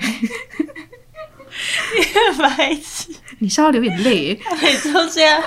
[2.38, 4.28] 白痴，你笑到流眼泪？
[4.28, 5.42] 耶，每周这样，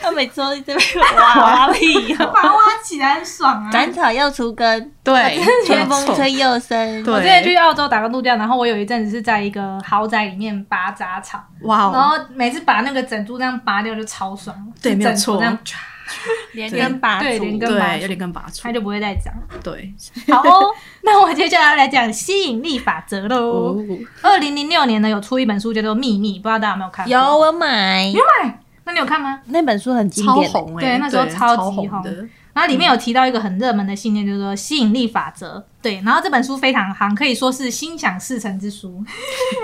[0.00, 3.70] 他每周在这边挖屁哦，把它挖起来很爽啊！
[3.70, 7.02] 斩草要除根，对，春风吹又生。
[7.04, 15.38] 对我之前去澳洲打工度假，然后我有一阵子是在一个豪宅里面拔杂草，哇然哦，后每次把那个整株这样拔掉就超爽，对没有错。
[15.38, 15.76] 这样唰
[16.52, 19.32] 连根拔对除，连根拔对，有除点跟拔出他，就不会再长。
[19.62, 19.92] 对，
[20.32, 20.66] 好哦，
[21.02, 23.74] 那我接下来来讲吸引力法则喽。
[23.74, 23.76] 哦，
[24.22, 27.08] 二零零六年呢，有出一本书叫做《秘密》，不知道大家有没有看？
[27.08, 29.40] 有我买有买那你有看吗？
[29.46, 32.24] 那本书很经典，超红哎，对那时候超超级红的，
[32.56, 35.62] 然后里面有提到一个很热门的信念，就是说吸引力法则。
[35.82, 39.04] 对，然后这本书非常行，可以说是心想事成之书。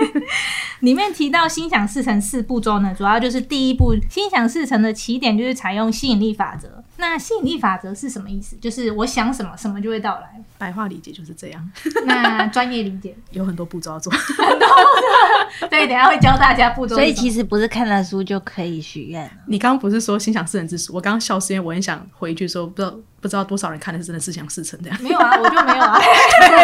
[0.81, 6.85] 里面提到心想事成四步骤呢，主要就是第一步，心想事成的起点就是采用吸引力法则。
[6.99, 8.57] 那吸引力法则是什么意思？
[8.61, 10.41] 就是我想什么，什么就会到来。
[10.59, 11.71] 白话理解就是这样，
[12.05, 14.13] 那专业理解， 有很多步骤要做。
[14.13, 14.75] 很多步
[15.61, 16.95] 骤对，等下会教大家步骤。
[16.95, 19.29] 所以其实不是看了书就可以许愿。
[19.49, 20.95] 你刚刚不是说心想事成之书？
[20.95, 24.99] 我刚刚笑是因为我很想回一句说，不知道不知道多少人看的是真的是想事成这样。
[25.03, 25.99] 没有啊，我就没有啊，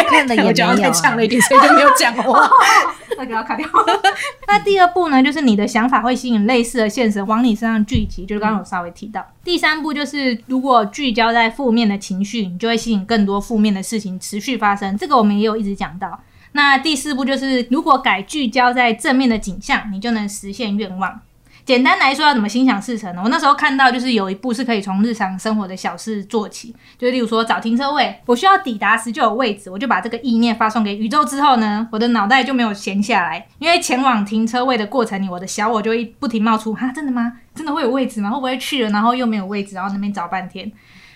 [0.09, 0.91] 看的也没有讲的太有啊。
[0.93, 2.49] 呛了一点，所以就没有讲话。
[3.17, 3.67] 那给他卡掉。
[4.47, 9.25] 那第二步呢，就是你的想法会吸引类似的现实往你身上聚集，就是刚刚有稍微提到。
[9.43, 14.97] 第三步就是，如果聚焦在负面的情绪，你就会吸引更多负面的事情持续发生。
[14.97, 16.19] 这个我们也有一直讲到。
[16.53, 21.19] 那第四步就是，如果改聚焦在正面的景象，你就能实现愿望。
[21.69, 23.21] 简单来说，要怎么心想事成呢？
[23.23, 37.33] 我那时候看到，就是有一步是可以从日常生活的小事做起，就例如说找停车位，我需要抵达时就有位置，我就把这个意念发送给宇宙之后呢，我的脑袋就没有闲下来，因为前往停车位的过程里，我的小我就会不停冒出哈，真的吗？
[37.53, 38.31] 真的会有位置吗？
[38.31, 40.71] 会不会去了，然后又没有位置，然后那边找半天。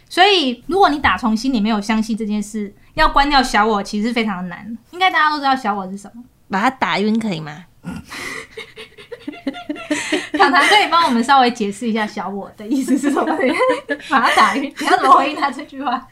[0.07, 4.77] 所以，如果你打从心里没有相信这件事，要关掉小我其实非常的难。
[4.91, 6.23] 应该大家都知道小我是什么。
[6.47, 7.65] 把它打晕可以吗？
[10.43, 13.25] 糖糖可以帮我们稍微解释一下小我的意思是什么？
[14.09, 16.05] 把他打晕，你要怎么回应他这句话？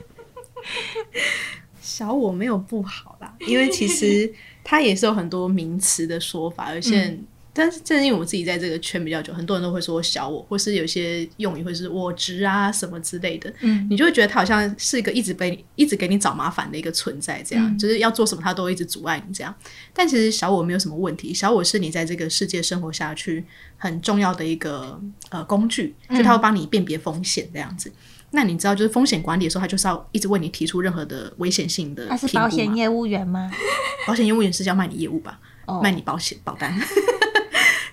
[1.81, 4.31] 小我没有不好啦，因为其实
[4.63, 7.17] 它也是有很多名词的说法，而且。
[7.53, 19.53] 但是正因为我自己在这个圈比较久，很多人都会说小我，或是有些用语会是我值啊什么之类的，嗯你就会觉得他好像是一个一直被你一直给你找麻烦的一个存在，这样、就是要做什么他都会一直阻碍你这样。
[19.93, 23.43] 但其实小我没有什么问题，小我是你在这个世界生活下去
[23.77, 24.97] 很重要的一个
[25.29, 27.91] 呃工具，就他会帮你辨别风险这样子。
[28.33, 33.51] 那你知道，就是风险管理的时候，他就是要一直为你提出任何的危险性的他是保险业务员吗？
[34.07, 35.37] 保险业务员是要卖你业务吧？
[35.65, 36.73] 哦卖你保险保单。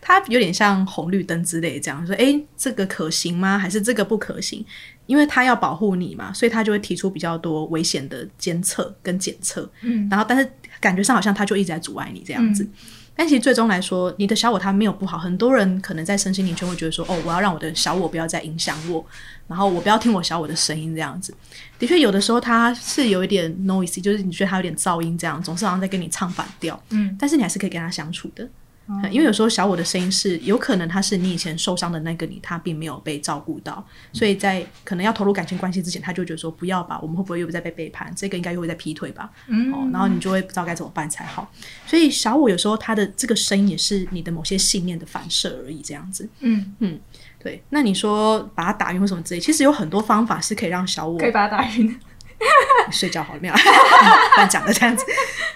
[0.08, 3.58] 它有点像红绿灯之类这样说，诶，这个可行吗？
[3.58, 4.64] 还是这个不可行？
[5.04, 9.70] 因为他要保护你嘛，所以他就会提出比较多危险的监测跟检测。
[9.82, 12.66] 嗯，然后但是感觉上好像他就一直在阻碍你这样子。
[13.14, 15.18] 但其实最终来说，你的小我它没有不好。
[15.18, 19.04] 很多人可能在身心灵圈会觉得说，哦，我要让我的小我不要再影响我，
[19.46, 21.34] 然后我不要听我小我的声音这样子。
[21.78, 26.82] 的确，有的时候它是有一点 noisy，就是你觉得它有点噪音，这样总是好像在跟你唱反调。
[26.88, 28.48] 嗯，但是你还是可以跟他相处的。
[28.90, 38.12] 嗯因为有时候小我的声音是有可能他是你以前受伤的那个你，他并没有被照顾到，所以在可能要投入感情关系之前，他就觉得说不要吧，我们会不会又在被背叛？
[38.16, 39.30] 这个应该又会在劈腿吧？
[39.46, 41.50] 嗯哦，然后你就会不知道该怎么办才好。
[41.86, 46.28] 所以小我有时候他的这个声音也是你的某些信念的反射而已，这样子。
[46.40, 46.98] 嗯嗯，
[47.38, 51.98] 对，那你说把他打晕或什么之类，其实有很多方法是可以让小我可以把他打晕。
[52.92, 53.54] 睡觉好了没有？
[54.36, 55.04] 乱讲的这样子，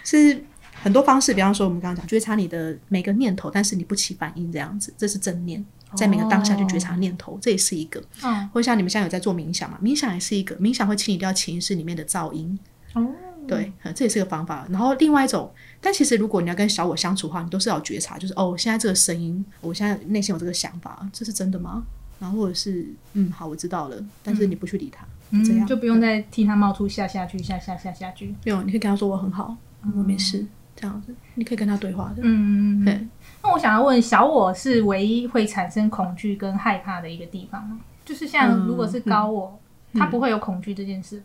[0.04, 0.44] 是
[0.82, 1.32] 很多方式。
[1.32, 5.64] 比方说，我们刚刚讲觉察你的每个念头，但是你不起反应，这样子，这是正念，
[5.96, 8.02] 在每个当下去觉察念头，这也是一个。
[8.22, 9.78] 嗯，或者像你们现在有在做冥想嘛？
[9.82, 12.58] 冥想也是一个，冥想会清理掉潜意识里面的噪音，
[12.94, 13.06] 哦，
[13.46, 14.66] 对，呃这也是个方法。
[14.70, 21.84] 然后另外一种，但其实如果你要跟小我相处的话，你都是要觉察，就是哦，现在这个声音，我现在内心有这个想法，这是真的吗？
[22.18, 25.04] 然后或者是嗯，好，我知道了，但是你不去理他，
[25.44, 28.32] 这样嗯，就不用再替他冒出下下句、下下下下句。
[28.44, 29.56] 没有，你可以跟他说我很好，
[29.96, 30.46] 我没事，
[30.82, 32.22] 这样子，你可以跟他对话的。
[32.22, 33.06] 嗯嗯，对，
[33.40, 37.78] 那我想要问，小我是唯一会产生恐惧跟害怕的一个地方吗？
[38.04, 39.60] 就是像嗯如果是高我，
[39.94, 41.22] 他不会有恐惧这件事。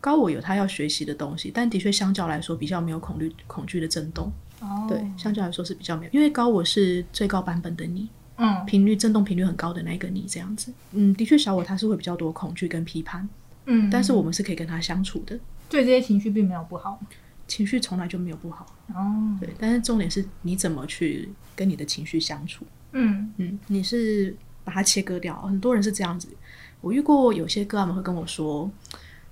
[0.00, 4.32] 高我有他要学习的东西，但的确相较来说比较没有恐惧恐惧的震动。
[4.60, 10.72] 哦，对，相较来说是比较没有，因为高我是最高版本的你，嗯频率震动频率很高的那一个你这样子。
[10.92, 13.28] 嗯，的确小我他是会比较多恐惧跟批判，
[13.66, 16.98] 嗯，但是我们是可以跟他相处的，对这些情绪并没有不好。
[17.46, 18.66] 情绪从来就没有不好。
[18.94, 22.64] 哦，对，但是重点是你怎么去跟你的情绪相处。
[22.92, 26.28] 嗯嗯，你是把它切割掉，很多人是这样子。
[26.80, 28.70] 我遇过有些个案们会跟我说，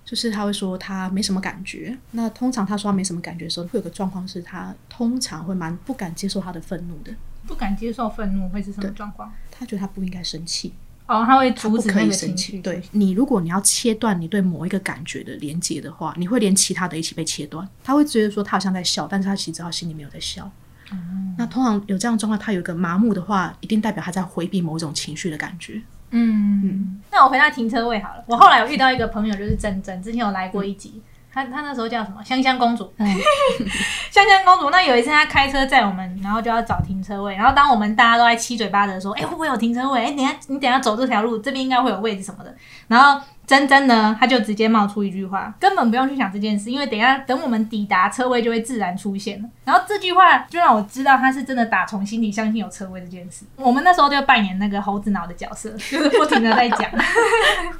[0.04, 1.96] 就是他会说他没什么感觉。
[2.12, 7.14] 那通常他说他没什么感觉的时候，会有个状况是他通常会蛮不敢接受他的愤怒的，
[7.46, 9.32] 不敢接受愤怒会是什么状况？
[9.50, 10.74] 他觉得他不应该生气，
[11.06, 12.06] 哦，他会阻止那。
[12.06, 12.60] 个情绪。
[12.60, 17.68] 对你，如果你要切断你对某一个感觉的连接的话，你会连其他的一起被切断。
[17.82, 20.50] 他会觉得说他好像在笑，但是他其实知道心里没有在笑。
[20.92, 25.82] 嗯那通常有这样状况，他有一个麻木的话，一定代表他在回避某种情绪的感觉。
[26.10, 28.22] 嗯，那我回到停车位好了。
[28.28, 31.02] 我后来有遇到一个朋友，就是珍珍，之前有来过一集。
[31.34, 32.22] 她她那时候叫什么？
[32.24, 32.94] 香香公主。
[32.98, 33.06] 嗯
[34.12, 34.70] 香香公主。
[34.70, 37.34] 那有一次她开车载我们，然后就要找停车位。
[37.34, 40.04] 然后当我们大家都在七嘴八舌说：“哎、会不会有停车位？
[40.04, 42.54] 哎、等下你等下走这条路，这边应该会有位置什么的。”
[42.86, 49.48] 然后珍珍呢，他就直接冒出一句话，根本不用去想这件事，因为等一下等我们抵达车位就会自然出现了。
[49.64, 53.44] 然后这句话就让我知道他是真的打从心底相信有车位这件事。
[53.56, 56.90] 我们那时候就扮演那个猴子脑的角色，就是不停的在讲。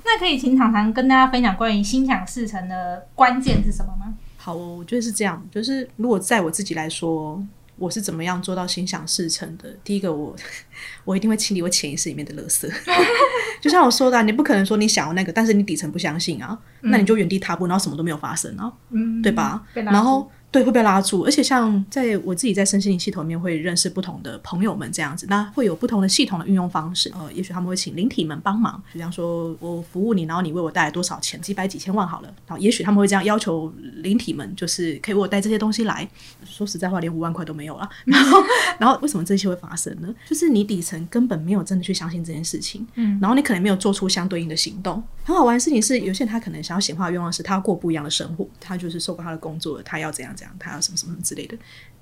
[0.05, 4.14] 那可以请常常跟大家分享关于心想事成的关键是什么吗？
[4.37, 7.42] 好哦，我觉得是这样，就是如果在我自己来说，
[7.76, 9.74] 我是怎么样做到心想事成的？
[9.82, 10.34] 第一个我，
[11.04, 12.70] 我一定会清理我潜意识里面的垃圾。
[13.60, 19.62] 就像我说的啊、你不可能说你想要那个，但是你底层不相信啊，那你就原地踏步，然后什么都没有发生啊，嗯，对吧？
[19.92, 27.12] 然后对会被拉住，而且像在我自己在身心灵系统里面会认识不同的朋友们这样子，那会有不同的系统的运用方式。
[27.19, 36.09] 呃，也许他们会请灵体们帮忙，比方说我服务你，然后你为我带来多少钱，几百几千万好了，然后也许他们会这样要求灵体们，就是可以为我带这些东西来。
[36.45, 37.90] 说实在话，连五万块都没有了。
[38.05, 38.38] 然后，
[38.79, 40.14] 然后为什么这些会发生呢？
[40.29, 45.03] 就是你底层根本没有真的去相信这件事情，嗯，然后你可能没有做出相对应的行动。
[45.25, 51.57] 很好玩的事情是，有些人他可能想要显化的愿望是他要过不一样的生活，他就是受过他的工作，他要怎样怎样，他要什么什么之类的。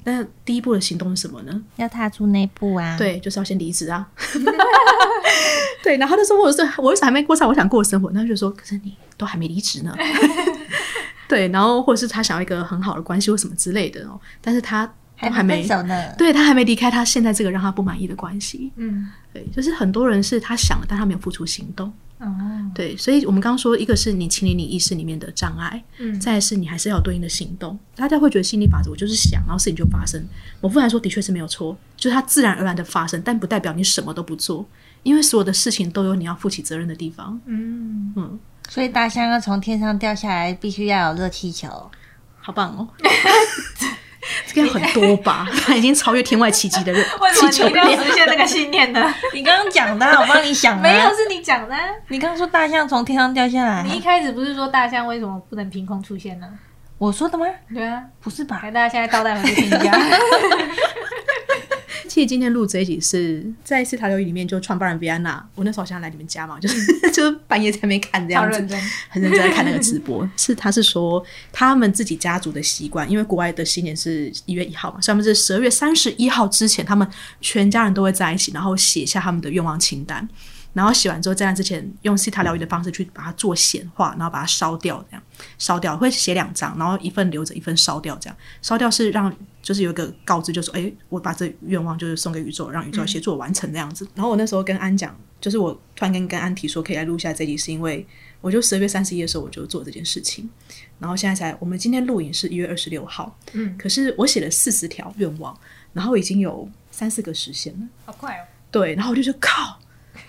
[0.04, 1.62] 那第一步的行动是什么呢？
[1.76, 4.08] 要踏出那一步啊。，对，就是要先离职啊。
[5.82, 9.94] 对，然后他就说：“我是我为啥还没过上我想过的生活？”那就说：“可是你都还没离职呢。
[11.28, 14.86] ”对，然后或者是他想要一个很好的关系或什么之类的哦，但是他
[15.20, 16.12] 都还没分手呢。
[16.18, 18.72] 对他还没离开他现在这个让他不满意的关系。
[18.76, 21.92] 嗯对，就是很多人是他想了，但他没有付出行动。
[22.22, 27.76] 哦，对，所以我们刚刚说，一个是你清理你意识里面的障碍，嗯再是你还是要有对应的行动。
[27.96, 30.24] 大家会觉得心理法则，我就是想，然后事情就发生。
[30.60, 34.64] 某部分来说，的确是没有错，就是它自然而然的发生，但不代表你什么都不做，
[35.02, 37.40] 因为所有的事情都有你要负起责任的地方。
[37.46, 41.68] 嗯，嗯，所以大象要从天上掉下来，必须要有热气球。
[42.38, 42.88] 好棒哦！
[44.46, 45.46] 这个要很多吧？
[45.66, 48.02] 他已经超越天外奇迹的人为什么你一定要。
[48.04, 49.12] 实现那个信念呢？
[49.34, 50.82] 你刚刚讲的，我帮你想的。
[50.82, 51.80] 没有，是你讲的啊。
[52.08, 56.46] 你刚刚说大象从天上掉下来你，一开始不是说大象为什么不能凭空出现呢？
[56.98, 57.46] 我说的吗？
[57.74, 58.60] 对啊，不是吧？
[58.62, 59.92] 大家现在倒带回去听一下。
[62.12, 66.78] 其实今天录这一集是在斯塔留语里面，就创办人 Vianna，我那时候想要来你们家嘛，就是
[67.10, 70.28] 就是半夜在那边看这样子超认，真，很认真在看那个直播。
[70.36, 77.08] 是他是说他们自己家族的习惯，因为国外的新年是一月一号嘛，所以他们是十二月三十一号之前，他们
[77.40, 80.28] 全家人都会在一起，然后写下他们的愿望清单。
[80.72, 85.22] 然后写完之后，在那之前用西塔疗愈的方式去把它做显化，然后把它烧掉，这样
[85.58, 94.08] 烧掉会写两张，然后一份留着，一份烧掉，这样烧掉是让就是有一个告知，就说哎，我把这愿望就是送给宇宙，让宇宙协助我完成这样子。
[94.14, 98.06] 然后我那时候跟安讲，就是我突然跟跟安提说可以来录一下这集，是因为
[98.40, 100.48] 我就十二月三十一的时候我就做这件事情，
[100.98, 105.56] 然后现在才我们今天录影是一月二十六号，嗯，可是我写了四十条愿望，
[105.92, 107.86] 然后已经有三四个实现了。
[108.06, 108.42] 好快哦。
[108.70, 109.78] 对，然后我就说靠，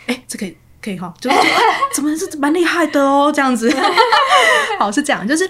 [0.07, 1.41] 哎，这可以可以哈，就就、啊、
[1.93, 3.73] 怎么是蛮厉害的哦，这样子。
[4.79, 5.49] 好，是这样，就是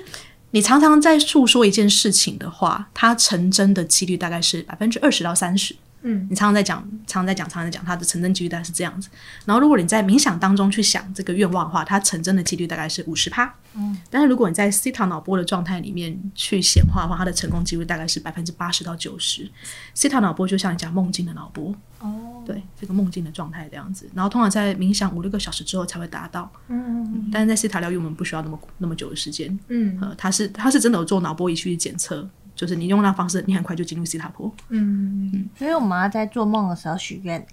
[0.52, 5.76] 你常常在诉说一件事情的话，它成真的几率大概是百分之二十到三十。
[6.04, 9.10] 嗯，你常常在讲，常常在讲，常常在讲，它的成真几率大概是这样子。
[9.46, 13.54] 然后，如果你在冥想当中去想这个愿望的话，它成真的几率大概是五十趴。
[13.76, 19.50] 嗯，但是如果你在西塔脑波的状态里面去显化的话，它的成功几率大概是百分之八十到九十。
[19.94, 24.08] 西塔脑波就像你讲梦境的脑波，哦，对这个梦境的状态这样子。
[24.14, 29.58] 然后通常在冥想五六个小时之后才会达到，嗯但是在西塔疗愈我们不需要那么那么久的时间。
[29.70, 32.28] 嗯呃，它是它是真的有做脑波仪去检测，
[32.64, 34.52] 就是你用那方式，你很快就进入西塔坡。
[34.70, 37.46] 嗯，所以我们要在做梦的时候许愿。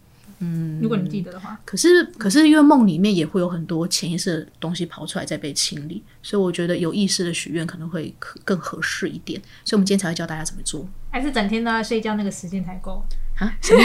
[0.42, 9.38] 嗯如果你记得的话，可是，可是因为梦里面也会有很多潜意识的东西跑出来再被清理，所以我觉得有意识的许愿可能会更合适一点。
[9.64, 13.05] 所以我们今天才会教大家怎么做还是整天都在睡觉那个时间才够。
[13.38, 13.53] 啊？
[13.61, 13.83] 什么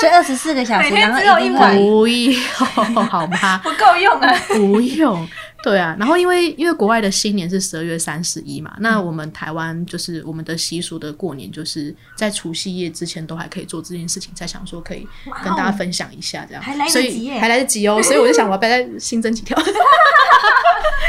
[0.00, 3.58] 睡二十四个小时，每天然后只有一晚不用好吗？
[3.64, 4.38] 不够用啊！
[4.48, 5.28] 不用。
[5.62, 15.06] 对啊，然后因为因为国外的新年是十二月三十一嘛，那我们台湾就是我们的习俗的过年，就是在除夕夜之前都还可以做这件事情，在想说可以
[15.42, 19.56] 跟大家分享一下这样，还来得所以及耶还来得及哦， 所以我就想我要不要再新增几条？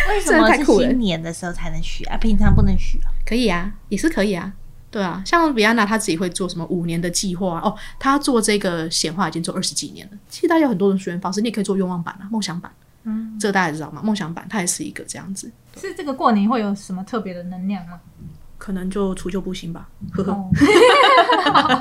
[0.09, 2.17] 为什么新年的时候才能许啊？
[2.17, 3.13] 平常不能许啊？
[3.25, 4.51] 可以啊，也是可以啊。
[4.89, 10.17] 对啊，像比安娜她自己会做什么五年的计划哦，她做这个显化已经做二十几年了。
[10.27, 12.71] 其实大家有很多种许愿方式，你也可以做愿望版啊、梦想版，
[13.03, 14.01] 嗯，这个大家也知道吗？
[14.03, 17.99] 梦想版它也是一个这样子，是这个过年会有什么特别的能量吗？
[18.57, 20.31] 可能就除旧布新吧，呵呵。
[20.33, 20.49] 哦，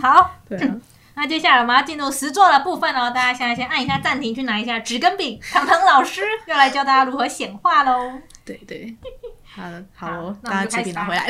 [0.00, 0.76] 好，对啊，
[1.16, 5.40] 那接下来我们要进入实作的部分哦，大家现在先按一下暂停，去拿一下纸跟笔。
[5.50, 8.12] 糖糖老师要来教大家如何显化喽。
[8.44, 8.94] 对对。
[9.50, 11.26] 好的，好好哦，大家纸笔拿回来。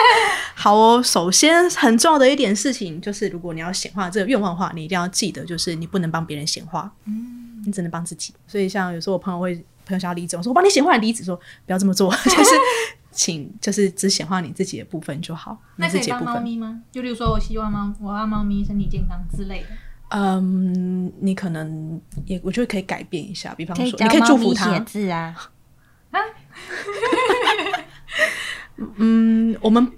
[0.54, 8.34] 好哦，首先很重要的一点事情就是，如果你要显化这个愿望的话，你一定要记得，就是你不能帮别人显化，嗯，你只能帮自己。
[8.46, 9.54] 所以像有时候我朋友会
[9.86, 12.50] 朋友想要离职，我说我帮你显化你离职，说不要这么做， 就是
[13.10, 16.34] 请就是只显化你自己的部分就好，你那可以帮自己的部分。
[16.34, 16.82] 猫咪吗？
[16.90, 19.68] 就例如说，我希望猫，我要猫咪身体健康之类的。
[20.10, 25.34] 嗯，你可能也我觉得可以改变一下，比方说你可以祝福他写，字啊
[26.10, 26.20] 啊。
[28.96, 29.90] 嗯，我们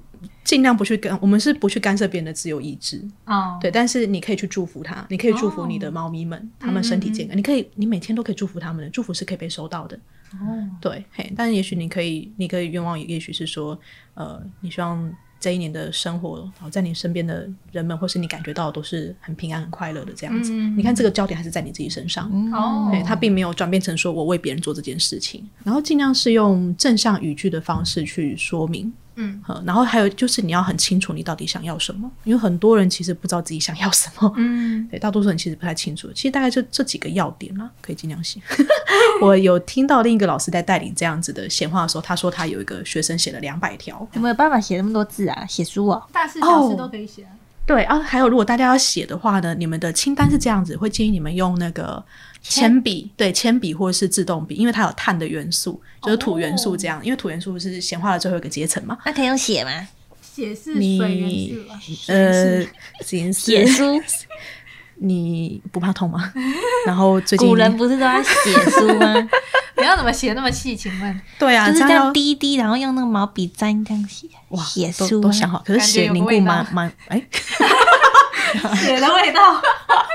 [0.47, 9.97] 尽量不去干，我们是不去干涉别人的自由意志，哦，对，但是你可以去祝福他，你可以祝福你的猫咪们，他们身体健康，你可以，你每天都可以祝福他们的，祝福是可以被收到的，
[10.35, 13.77] 哦，对，嘿，但是也许你可以，你可以愿望，也许是说，
[14.15, 20.53] 呃，你希望这一年的生活，然后在你身边的人们，或是你感觉到都是很平安、很快乐的这样子。
[20.53, 20.79] 嗯。
[20.79, 28.93] 你看这个焦点还是在你自己身上，哦对，它并没有转变成说我为别人做这件事情，然后尽量是用正向语句的方式去说明。
[29.17, 34.33] 嗯呃，然后还有就是你要很清楚你到底想要什么，因为很多人其实不知道自己想要什么。
[34.37, 36.09] 嗯，对，大多数人其实不太清楚。
[36.15, 38.41] 其实大概就这几个要点啦，可以尽量写。
[39.21, 44.07] 我有听到另一个老师在带领这样子的闲话的时候，他说他有一个学生写了两百条。
[44.13, 45.47] 有没有办法写那么多字啊？
[45.49, 46.07] 写书啊。
[46.13, 47.31] 大事小事都可以写啊。
[47.65, 52.05] 对啊，还有如果大家要写的话呢，你们的清单是这样子，会建议你们用那个
[52.49, 57.05] 铅笔，对，铅笔或者是自动笔，因为它有碳的元素，就是土元素这样。
[57.05, 58.97] 因为土元素是显化的最后一个阶层嘛。
[59.05, 59.71] 那可以用写吗？
[60.21, 61.81] 写是水元素啊。
[62.09, 62.67] 呃，
[63.33, 64.01] 写书。
[64.99, 66.33] 你不怕痛吗？
[66.87, 68.31] 然后最近古人不是都要写
[68.71, 69.15] 书吗？
[69.77, 70.75] 你要怎么写那么细？
[70.75, 77.23] 请问 对啊，就是这样滴滴，然后用那个毛笔沾这样写哇写都书吗都想好，可是血凝固有个味道蛮蛮哎，
[78.77, 79.61] 血的味道？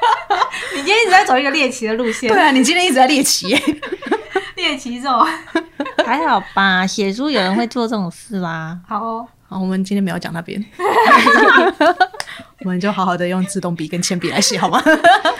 [0.73, 3.55] 你今天一直在走一个猎奇的路线，对啊，你今天一直在猎奇，
[4.55, 5.25] 猎奇肉。
[6.05, 6.85] 还好吧？
[6.87, 8.81] 写书有人会做这种事吗？
[8.87, 10.63] 好哦，好，我们今天没有讲那边，
[12.63, 14.81] 我们就好好的用自动笔跟铅笔来写好吗？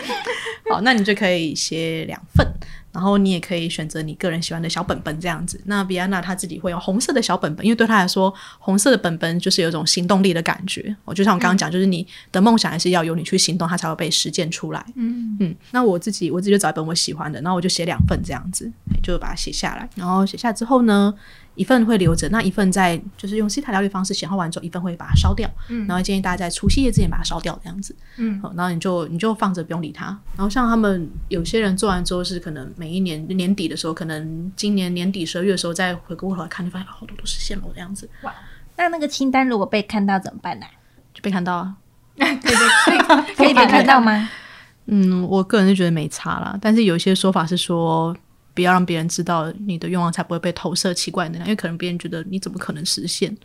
[0.70, 2.46] 好，那你就可以写两份，
[2.92, 5.62] 然后你也可以选择你个人喜欢的小本本这样子。
[5.64, 10.94] 那比安娜她自己会用红色的小本本，因为对她来说，红色的本本就是有一种行动力的感觉。
[11.06, 14.86] 我就像我刚刚讲，就是你的梦想还是要由你去行动，它才会被实践出来。
[14.96, 18.70] 嗯，嗯，那我自己我自己就找一本我喜欢的，然后我就写两份这样子，
[19.02, 19.90] 就把它写下来。
[19.96, 21.14] 然后写下之后呢，
[21.56, 25.50] 一份会留着，那一份在就是用西塔疗愈方式显化完之后，一份会把它烧掉。
[25.70, 27.96] 嗯然后建议大家在除夕夜之前把它烧掉，这样子。
[28.18, 30.06] 嗯好，然后你就你就放着不用理它。
[30.36, 38.34] 然后像他们有些人做完之后是可能每一年年底的时候，可能今年年底十二月的时候再回过头来看，就发现好多都是现楼这样子，哇
[38.78, 40.66] 那那个清单如果被看到怎么办呢、
[41.14, 41.76] 就被看到啊。
[42.16, 44.30] 对对对，可以被看到吗？
[44.88, 48.16] 嗯，我个人是觉得没差啦，但是有一些说法是说，
[48.54, 53.36] 不要让别人知道你的愿望，才不会被投射奇怪的能量，因为可能别人觉得你怎么可能实现？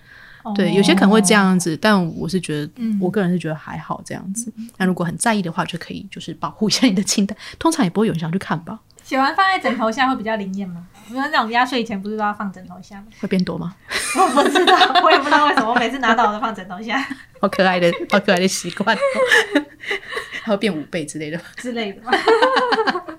[0.55, 4.53] 对，有些可能会这样子，但我是觉得，嗯我个人是觉得还好这样子。
[4.77, 8.79] 那如果很在意的话，就可以就是保护一下你的清单， 通常也不会有人想去看吧？
[9.03, 10.87] 写完放在枕头下会比较灵验吗？
[11.11, 13.07] 因为那种压岁钱不是都要放枕头下吗？
[13.21, 13.75] 会变多吗？
[14.17, 17.05] 我不知道，我也不知道为什么，我每次拿到我都放枕头下
[17.41, 19.01] 好可爱的，好可爱的习惯、哦，
[20.43, 21.41] 还会变五倍之类的。
[21.57, 22.01] 之类的。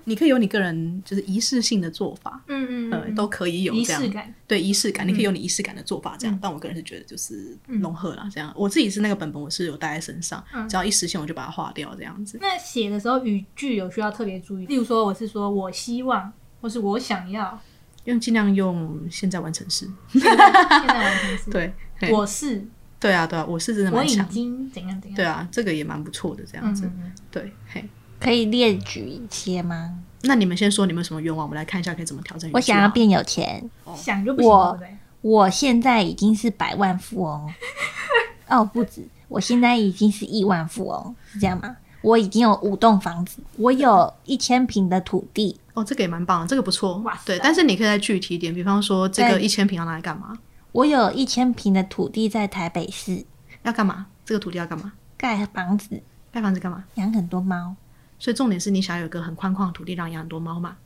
[0.08, 4.34] 你可以有你个人就是仪式性的做法，嗯呃，都可以有仪式感。
[4.46, 6.38] 对仪式感，你可以有你仪式感的做法，这样。
[6.40, 8.52] 但我个人是觉得就是融合了，这样。
[8.56, 12.38] 我自己是那个本本，我是有带在身上，只要一实现我就把它划掉，这样子。
[12.40, 17.60] 那写的时候语句有需要特别注意，例如说我是说我希望，或是我想要，
[18.04, 19.86] 用尽量用现在完成式。
[20.08, 21.50] 现在完成式。
[21.52, 21.72] 对，
[22.10, 22.66] 我是，
[22.98, 24.08] 对啊，对啊，我是真的我已。
[24.30, 25.16] 经怎样怎样。
[25.16, 26.86] 对啊，这个也蛮不错的，这样子。
[26.86, 27.88] 嗯嗯嗯对，嘿。
[28.18, 29.98] 可以列举一些吗？
[30.22, 34.98] 那你们先说你们有什么愿望，我们来看一下可以怎么调整我想要变有钱，想就不行，我对不对？
[35.20, 37.52] 我现在已经是百万富翁，
[38.48, 41.76] 哦，不止，我现在已经是亿万富翁，是这样吗？
[42.00, 47.22] 我已经有五栋房子，我有一千平的土地，哦，这个也蛮棒的，这个不错哇塞。
[47.26, 50.36] 对，但是你可以再具体一点，比方说这个一千平要拿来干嘛？
[50.72, 53.24] 我有一千平的土地在台北市，
[53.62, 54.06] 要干嘛？
[54.24, 54.92] 这个土地要干嘛？
[55.16, 56.00] 盖房子，
[56.32, 56.84] 盖房子干嘛？
[56.94, 57.74] 养很多猫。
[58.18, 60.76] 所以重点是你想要有一个很宽旷的土地，让养很多猫嘛。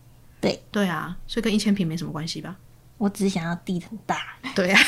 [0.41, 2.57] 对，对啊，所以跟一千平没什么关系吧？
[2.99, 4.17] 我只想要地很大，
[4.55, 4.81] 对啊，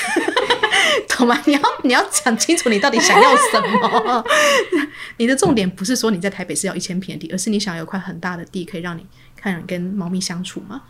[1.08, 1.40] 懂吗？
[1.46, 4.24] 你要你要讲清楚你到底想要什么。
[5.18, 10.82] 你的重点不是说你在台北是要一千平的地，而是你想要有块很大的地，可以让你看你跟猫咪相处嘛。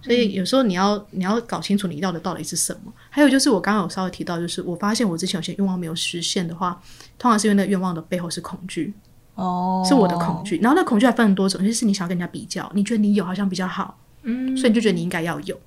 [0.00, 2.92] 所以有时候你要你要搞清楚你要的到底是什么。
[3.08, 6.80] 还有就是我刚刚有稍微提到，就是我发现我之前有些愿望没有实现的话，
[7.18, 8.92] 通常是因为那个愿望的背后是恐惧。
[9.34, 10.58] 哦，是我的恐惧。
[10.58, 15.58] 然后那恐惧还分很多种，就是你想要跟人家比较，你觉得你有好像比较好，嗯，所以你就觉得你应该要有，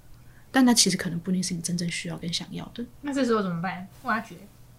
[0.51, 2.86] 但那其实可能不一定是你真正需要跟想要的。
[3.01, 3.88] 那这时候怎么办？
[4.03, 4.36] 挖掘。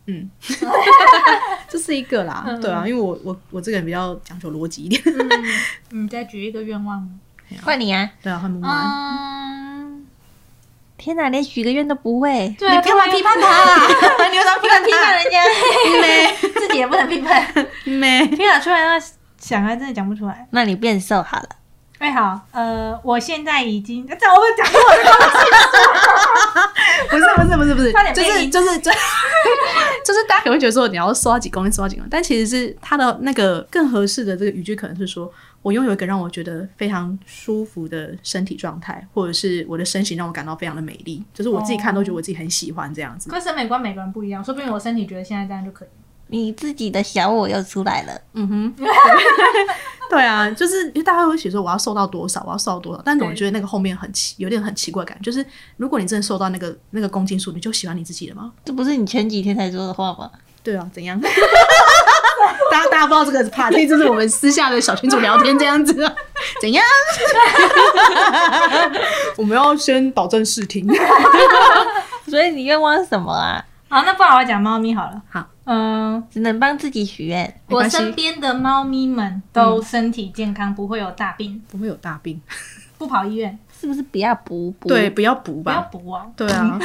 [0.09, 0.31] 嗯
[1.69, 5.03] 这是一个啦，对啊，因为我我我这个人比较讲究逻辑一点，
[5.91, 7.11] 你再举一个愿望吗？
[7.63, 8.09] 换你啊！
[8.23, 8.67] 对啊，换木木。
[8.67, 9.76] 嗯，
[10.99, 13.87] 天哪，连许个愿都不会，对啊，你干嘛批判他啊？
[14.31, 15.43] 你为什么批判批判人家。
[16.59, 17.47] 自己也不能批判。
[17.85, 18.27] 没？
[18.29, 19.07] 天啊，突然要
[19.39, 20.47] 想啊真的讲不出来。
[20.51, 21.49] 那你变瘦好了，
[21.99, 25.05] 哎，好，呃，我现在已经，这我会讲错的。
[27.11, 28.91] 不是不是不是不是就是就是就
[30.05, 35.31] 就是大家可能会觉得说你要瘦到几公斤，瘦到几公斤，但其实是他的那个更合适的这个语句可能是说。
[35.67, 43.29] 我拥有一个让我觉得非常舒服的身体状态，或者是我的身形让我感到非常的美丽，就是我自己看都觉得我自己很喜欢这样子。
[43.29, 45.89] 可是审美观每个人不一样，说不定我身体觉得现在这样就可以。
[46.29, 48.13] 你自己的小我又出来了。
[48.35, 48.75] 嗯哼，
[50.09, 55.45] 对啊，就是因为大家会写说我要瘦到多少，我要瘦到多少，但总觉得那个后面很奇，有点很奇怪感，就是
[55.79, 58.53] 如果你真的瘦到那个那个公斤数，你就喜欢你自己了吗？
[58.65, 60.31] 这不是你前几天才说的话吗？
[60.63, 61.21] 对啊，怎样？
[62.71, 66.15] 大家大家不知道这个是 part，这是我们私下的小群组聊天这样子啊，
[66.61, 66.85] 怎样？
[69.37, 70.87] 我们要先保证视听。
[72.29, 73.65] 所以你愿望是什么啊？
[73.89, 75.23] 好，那不好好讲猫咪好了。
[75.31, 77.61] 好，嗯、只能帮自己许愿。
[77.69, 82.41] 我身边的猫咪们都身体健康，不会有大病，不会有大病，
[82.99, 84.89] 不跑医院，是不是不要补补？
[84.89, 85.89] 对，，不要补吧不要吧。
[85.93, 86.33] 补哦。
[86.37, 86.79] 对啊，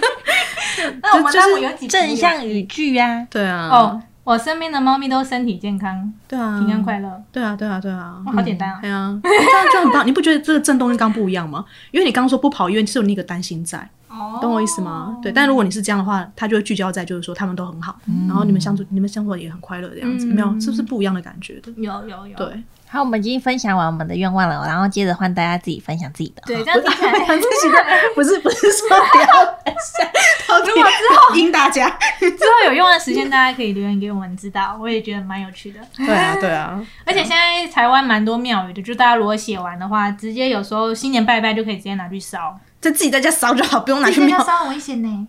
[1.02, 3.26] 那我们就是有几集正向语句啊。
[3.30, 3.68] 对啊。
[3.72, 7.22] 哦，我身边的猫咪都身体健康、对啊，平安快乐。
[7.32, 10.04] 对啊，对啊，对啊，哇好简单啊对啊，这样就很棒。
[10.06, 11.64] 你不觉得这个震动跟刚不一样吗？
[11.92, 15.16] 因为你刚刚说不跑医院，是有那个担心在，哦懂我意思吗？
[15.22, 15.32] 对。
[15.32, 20.60] 但如果你是这样的话，他就会聚焦在就是说他们都很好，然后你们相处，你们生活也很快乐的样子，没有？
[20.60, 21.72] 是不是不一样的感觉的？
[21.78, 26.42] 有有有，对，好，我们已经分享完我们的愿望了，然后接着换大家自己分享自己的。
[26.46, 27.84] 对，这样听起来自己的
[28.14, 31.88] 不是不是说不要分享，如果 之后应大家。
[32.18, 35.80] 之后有用的时间，大家可以留言给我们知道，我也觉得蛮有趣的。
[35.96, 44.38] 对啊，对啊，而且现在台湾蛮多庙宇的，就大家如果写完的话，直接有时候新年拜拜就可以直接拿去烧，就自己在家烧就好，不用拿去庙。
[44.38, 45.28] 烧很危险呢。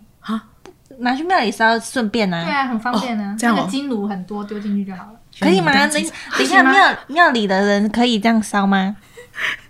[0.98, 3.36] 拿去庙里烧顺便对啊，啊，很方便呢。
[3.38, 5.19] 这样哦那个金炉很多，丢进去就好了。
[5.40, 5.72] 可以吗？
[5.72, 8.96] 等等一下，庙庙里的人可以这样烧吗？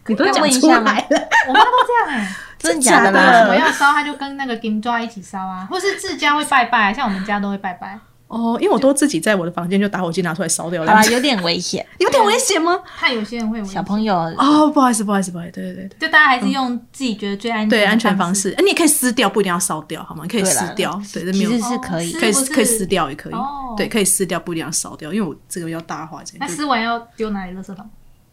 [0.07, 3.49] 你都要讲出来问一下吗了，我妈都这样哎、真的假的假的啦？
[3.49, 7.99] 我要烧，他就跟那个金抓一起烧啊，或是自家会拜拜，像我们家都会拜拜。
[8.31, 12.79] 哦，因为我都自己在我的房间就打火机拿出来烧掉，好啦，有点危险， 有点危险吗？
[12.97, 15.99] 怕有些人会小朋友哦，不好意思，不好意思，不好意思，对对对对。
[15.99, 20.23] 就大家还是用自己觉得最安全的对安全方方式，哎，你也可以撕掉，不一定要烧掉，好吗？
[20.23, 27.85] 你可以撕掉，对，这没其有实是可以哦可以可以撕掉也可以哦，对，可以撕掉，不一定要烧掉，因为我这个要大化，这那撕完要丢哪里垃圾桶？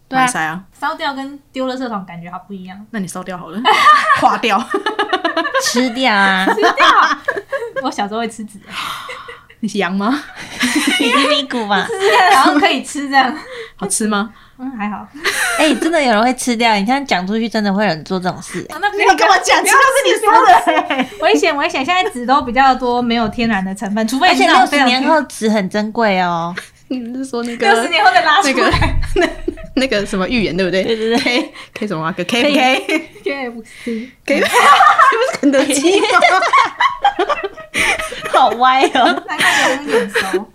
[0.10, 2.86] 对啊烧掉跟丢垃圾桶感觉好不一样。
[2.92, 3.60] 那你烧掉好了，
[4.22, 4.64] 化掉。
[5.64, 6.72] 吃掉啊，吃掉
[7.84, 8.60] 我小时候会吃纸，
[9.60, 10.24] 你是羊吗？
[11.00, 11.88] 你是咪咕吧？
[12.32, 13.36] 然后可以吃这样。
[13.76, 14.32] 好吃吗？
[14.60, 15.08] 嗯，还好。
[15.60, 18.66] 哎，真的有人会吃掉，你这样讲出去，真的会有人做这种事。
[18.70, 21.06] 啊那不要跟我讲，这都是你说的。
[21.22, 21.84] 危险危险！
[21.86, 26.56] 现在纸都比较多没有天然的成分，除非而且六你是那种非常十年后纸很珍贵哦。
[26.90, 29.00] 你是说那个六十年后再拉出那个来。
[29.16, 29.28] 那
[29.76, 30.84] 那个什么预言对不对？
[30.84, 36.08] 对对对 K 什么啊个 K K KFC K，这不是肯德基吗？
[38.32, 39.24] 好歪哦！
[39.28, 40.52] 难怪有点熟。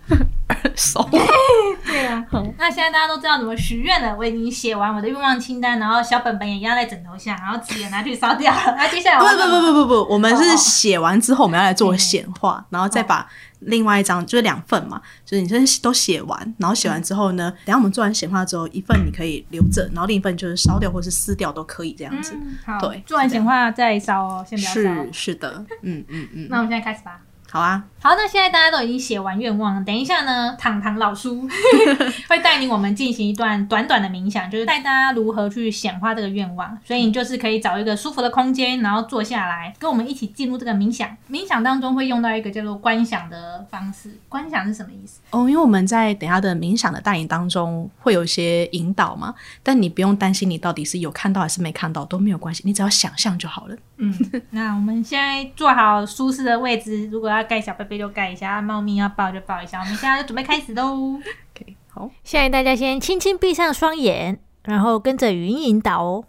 [0.75, 1.07] 熟。
[1.85, 2.25] 对啊，
[2.57, 4.15] 那现在大家都知道怎么许愿了。
[4.17, 8.75] 我已经写完我的愿望清单，然后小本本也压在枕头下，然后纸也拿去烧掉了。
[8.77, 13.27] 那接下来不不不不不不，我们是哦写完之后，我们要来做显化，然后再把
[13.59, 22.35] 另外一张就是两份嘛，就是你先都写完，然后写完之后呢，等一下我们做完显化之后，一份你可以留着，然后另一份就是烧掉或是撕掉都可以这样子。
[22.79, 24.73] 对做完显化再烧哦，先不要烧。
[24.75, 27.19] 是是的，嗯嗯嗯，那我们现在开始吧。
[27.53, 31.47] 好啊，好，那现在大家都已经写完愿望了，等一下呢，糖糖老叔
[32.27, 36.75] 会带领我们进行一段短短的冥想，就是带大家如何去显化这个愿望。
[36.83, 41.15] 所以你就是可以找一个舒服的空间，然后坐下来，跟我们一起进入这个冥想。
[41.29, 44.17] 冥想当中会用到一个叫做观想的方式。
[44.27, 45.19] 观想是什么意思？
[45.29, 49.31] 哦，因为我们在等一下的冥想的带领当中会有一些引导嘛，
[49.61, 53.75] 但你不用担心你到底是有看到还是没看到都没有关系，你只要想象就好了。
[53.97, 54.11] 嗯，
[54.49, 59.79] 那我们现在坐好舒适的位置，如果要盖小被被就盖一下，猫咪要抱就抱一下。
[59.79, 61.19] 我们现在就准备开始喽。
[61.53, 66.25] OK，好，现在大家先轻轻闭上双眼，然后跟着语音引导哦。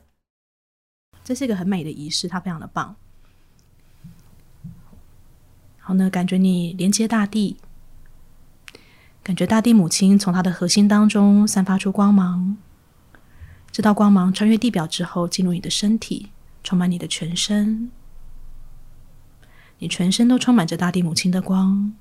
[1.22, 2.96] 这是一个很美的仪式，它非常的棒。
[5.78, 7.56] 好呢，感觉你连接大地，
[9.22, 12.56] 感觉大地母亲从她的核心当中散发出光芒，
[13.70, 16.30] 这道光芒穿越地表之后，进入你的身体，
[16.62, 17.90] 充满你的全身，
[19.84, 21.92] 你全身都充满着大地母亲的光。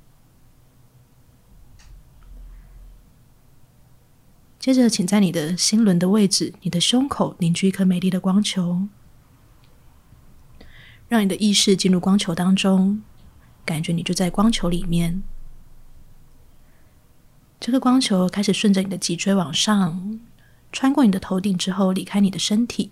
[4.57, 8.87] 接着，请在你的心轮的位置，你的胸口凝聚一颗美丽的光球，
[11.09, 13.03] 让你的意识进入光球当中，
[13.65, 15.21] 感觉你就在光球里面。
[17.59, 20.21] 这个光球开始顺着你的脊椎往上，
[20.71, 22.91] 穿过你的头顶之后，离开你的身体。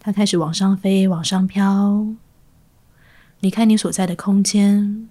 [0.00, 2.16] 它开始往上飞，往上飘，
[3.44, 5.06] 离开你所在的空间，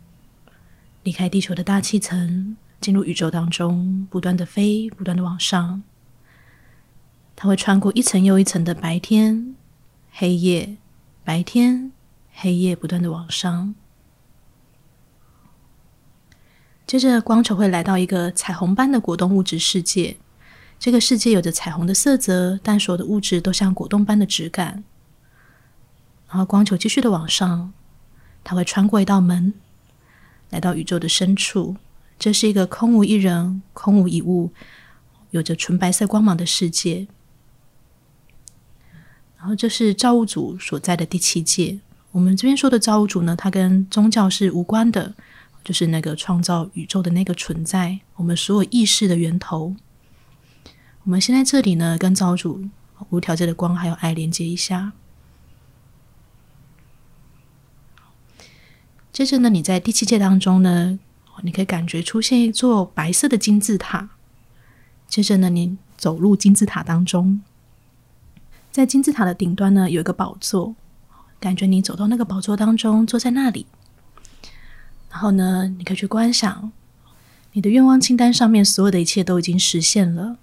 [1.03, 5.83] 离开地球的大气层，进入宇宙当中，不断的飞，不断的往上。
[7.35, 9.53] 它会穿过一层又一层的白天、
[10.09, 10.77] 黑夜、
[11.23, 11.91] 白天、
[12.31, 13.75] 黑夜，不断的往上。
[16.87, 20.17] 接着，光球会来到一个彩虹般的果冻物质世界。
[20.79, 24.83] 这个世界有着彩虹的色泽，但所有的物质都像果冻般的质感。
[26.27, 27.71] 然后，光球继续的往上，
[28.43, 29.53] 它会穿过一道门，
[30.49, 31.75] 来到宇宙的深处。
[32.19, 34.51] 这是一个空无一人、空无一物、
[35.31, 37.07] 有着纯白色光芒的世界。
[39.37, 41.79] 然后，这是造物主所在的第七界。
[42.11, 45.13] 我们这边说的造物主呢，它跟宗教是无关的，
[45.63, 49.75] 就是那个创造宇宙的那个存在，我们所有意识的源头。
[51.03, 52.63] 我们现在这里呢，跟造物主
[53.09, 54.93] 无条件的光还有爱连接一下。
[59.13, 60.97] 接着呢，你在第七界当中呢，
[61.43, 64.09] 你可以感觉出现一座白色的金字塔。
[65.07, 67.39] 接着呢，你走入金字塔当中，
[68.71, 70.73] 在金字塔的顶端呢有一个宝座，
[71.39, 73.67] 感觉你走到那个宝座当中，坐在那里。
[75.11, 76.71] 然后呢，你可以去观想
[77.51, 80.37] 你的愿望清单上面所有的一切都已经实现了。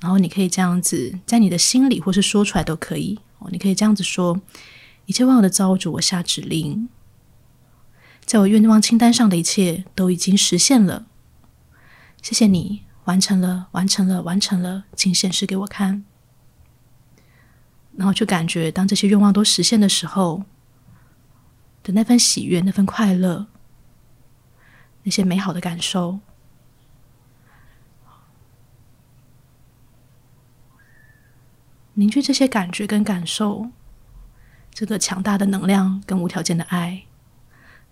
[0.00, 3.48] 然后你可以这样子，在你的心里或是说出来都可以哦。
[3.50, 4.38] 你可以这样子说：
[5.06, 6.88] 一切万有的造物主，我下指令，
[8.24, 11.06] 在我愿望清单上的一切都已经实现了。
[12.20, 16.04] 谢谢你，完成了，完成了，完成了，请显示给我看。
[17.96, 20.44] 然后就感觉，当这些愿望都实现的时候。
[21.86, 23.46] 的那份喜悦，那份快乐，
[25.04, 26.18] 那些美好的感受，
[31.94, 33.70] 凝聚这些感觉跟感受，
[34.76, 37.06] 这个强大的能量跟无条件的爱，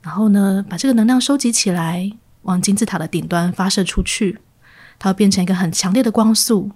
[0.02, 2.12] 然后呢，把这个能量收集起来，
[2.42, 4.38] 往金字塔的顶端发射出去，
[4.98, 6.72] 它会变成一个很强烈的光束，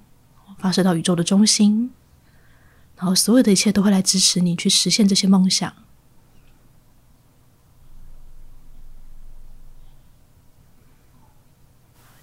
[0.56, 1.90] 发射到宇宙的中心，
[2.96, 5.70] 然后所有的一切都会来支持你去实现这些梦想。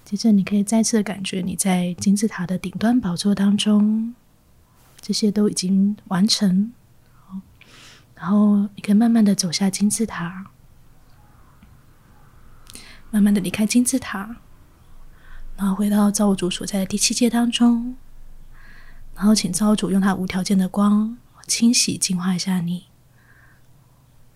[0.04, 4.16] 接着，你可以再次的感觉你在金字塔的顶端宝座当中，
[5.00, 6.72] 这些都已经完成。
[8.26, 10.50] 然后，你可以慢慢的走下金字塔，
[13.12, 14.38] 慢慢的离开金字塔，
[15.56, 17.96] 然后回到造物主所在的第七界当中。
[19.14, 21.16] 然后，请造物主用他无条件的光
[21.46, 22.88] 清洗、净化一下你，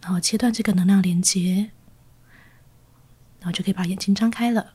[0.00, 1.72] 然后切断这个能量连接，
[3.40, 4.74] 然后就可以把眼睛张开了。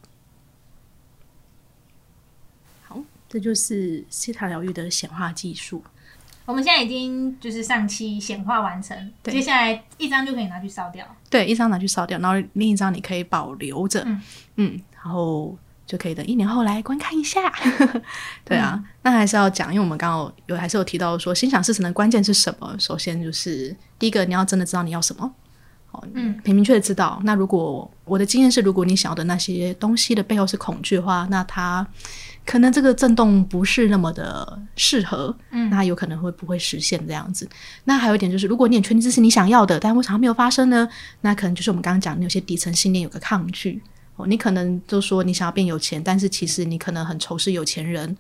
[3.30, 5.86] 这就是西塔疗愈的显化技术。
[6.46, 11.06] 我们现在已经就是上期显化完成，接下来一张就可以拿去烧掉。
[11.30, 14.06] 对，一张拿去烧掉，然后另一张你可以保留着。
[14.56, 17.52] 嗯，然后就可以等一年后来观看一下。
[18.44, 22.76] 对啊，那还是要讲，因为我们刚刚有还是有提到说，心想事成的关键是什么？
[22.78, 25.34] 首先就是第一个，你要真的知道你要什么。
[26.14, 27.22] 嗯，很明确的知道。
[27.24, 31.88] 那如果我的经验是，如果你想要的那些东西的背后是恐惧的话，那它
[32.46, 35.36] 可能这个震动不是那么的适合。
[35.52, 37.50] 嗯，那有可能会不会实现这样子？
[37.84, 40.88] 那还有一点就是，如果你很确定这是你想要的，但为什么没有发生呢？
[41.22, 43.82] 那可能就是我们刚刚讲，你有些底层信念有个抗拒。
[44.18, 48.16] 哦，你可能就说你想要变有钱，但是其实你可能很仇视有钱人。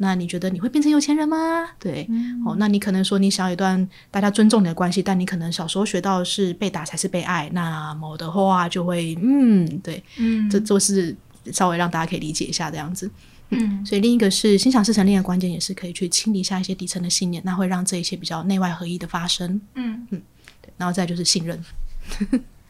[0.00, 1.36] 那你觉得你会变成有钱人吗？
[1.78, 2.06] 对，
[2.46, 11.16] 哦，那你可能说你想要一段大家尊重你的关系，但你可能小时候学到的是被打才是被爱，那么的话就会，嗯，对，嗯，这就是
[11.50, 13.10] 稍微让大家可以理解一下这样子，
[13.50, 20.22] 嗯，所以另一个是心想事成，另一个关键也是可以去清理一下一些底层的信念，那会让这一些比较内外合一的发生，嗯嗯，
[20.60, 21.62] 对，然后再就是信任，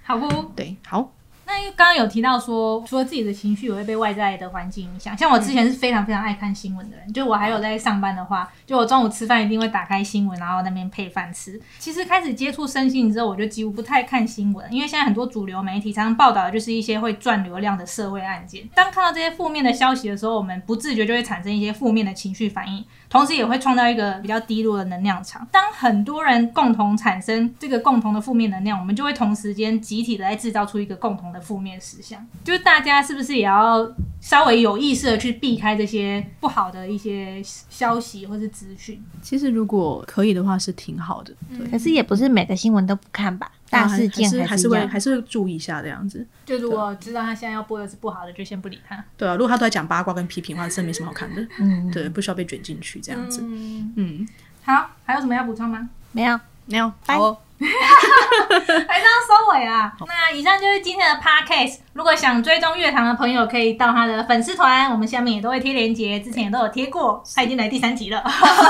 [0.03, 0.53] 好不？
[0.55, 1.13] 对，好。
[1.49, 5.17] 那刚刚有提到说，除了自己的情绪也会被外在的环境影响。
[5.17, 11.59] 像我之前是非常非常爱看新闻的人，就我还有在上班的话，就我中午吃饭一定会打开新闻，然后那边配饭吃。
[11.79, 18.69] 其实开始接触身心之后，我就几乎不太看新闻，因为现在很多主流媒体常常报道的就是一些会赚流量的社会案件。
[18.75, 22.85] 当看到这些负面的消息的时候，我们不自觉就会产生一些负面的情绪反应。
[23.09, 25.47] 同时也会创造一个比较低落的能量场。
[25.51, 32.25] 当很多人共同产生这个共同的负面能量，我们就会同时间集体的来制造出一个共同的负面实相。
[32.45, 33.91] 就是大家是不是也要
[34.21, 39.03] 稍微有意识的去避开这些不好的一些消息或是资讯？
[39.23, 41.33] 其实如果可以的话，是挺好的。
[41.71, 43.51] 可是也不是每个新闻都不看吧？
[43.71, 46.27] 大事件还是会还是会注意一下这样子。
[46.47, 49.03] 就如果知道他现在要播的是不好的，就先不理他。
[49.17, 51.47] 对啊，如果他都在讲八卦跟批评的话，真没什么好看的。
[51.59, 53.41] 嗯，对，不需要被卷进去这样子。
[53.45, 54.27] 嗯，
[54.63, 55.89] 好，还有什么要补充吗？
[56.13, 57.43] 没有，没有，好。
[58.89, 59.93] 还是要收尾啊！
[60.07, 61.79] 那以上就是今天的 podcast。
[61.93, 67.23] 如果想追踪乐堂的朋友，可以到他的粉丝团，我们下面也都会贴链接，之前也都有贴过。
[67.35, 68.23] 他已经来第三集了。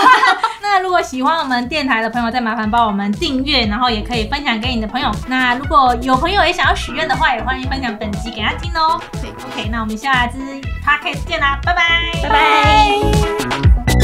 [0.62, 5.11] 那如果喜欢我们电台的朋友，再麻烦帮我们订阅，然后也可以分享给你的朋友。
[5.26, 8.99] 那如果有朋友也想要许愿的话，也欢迎分享本集给他听哦。
[9.20, 10.39] 对，OK，那我们下支
[10.82, 13.98] podcast 见啦，拜拜，拜拜。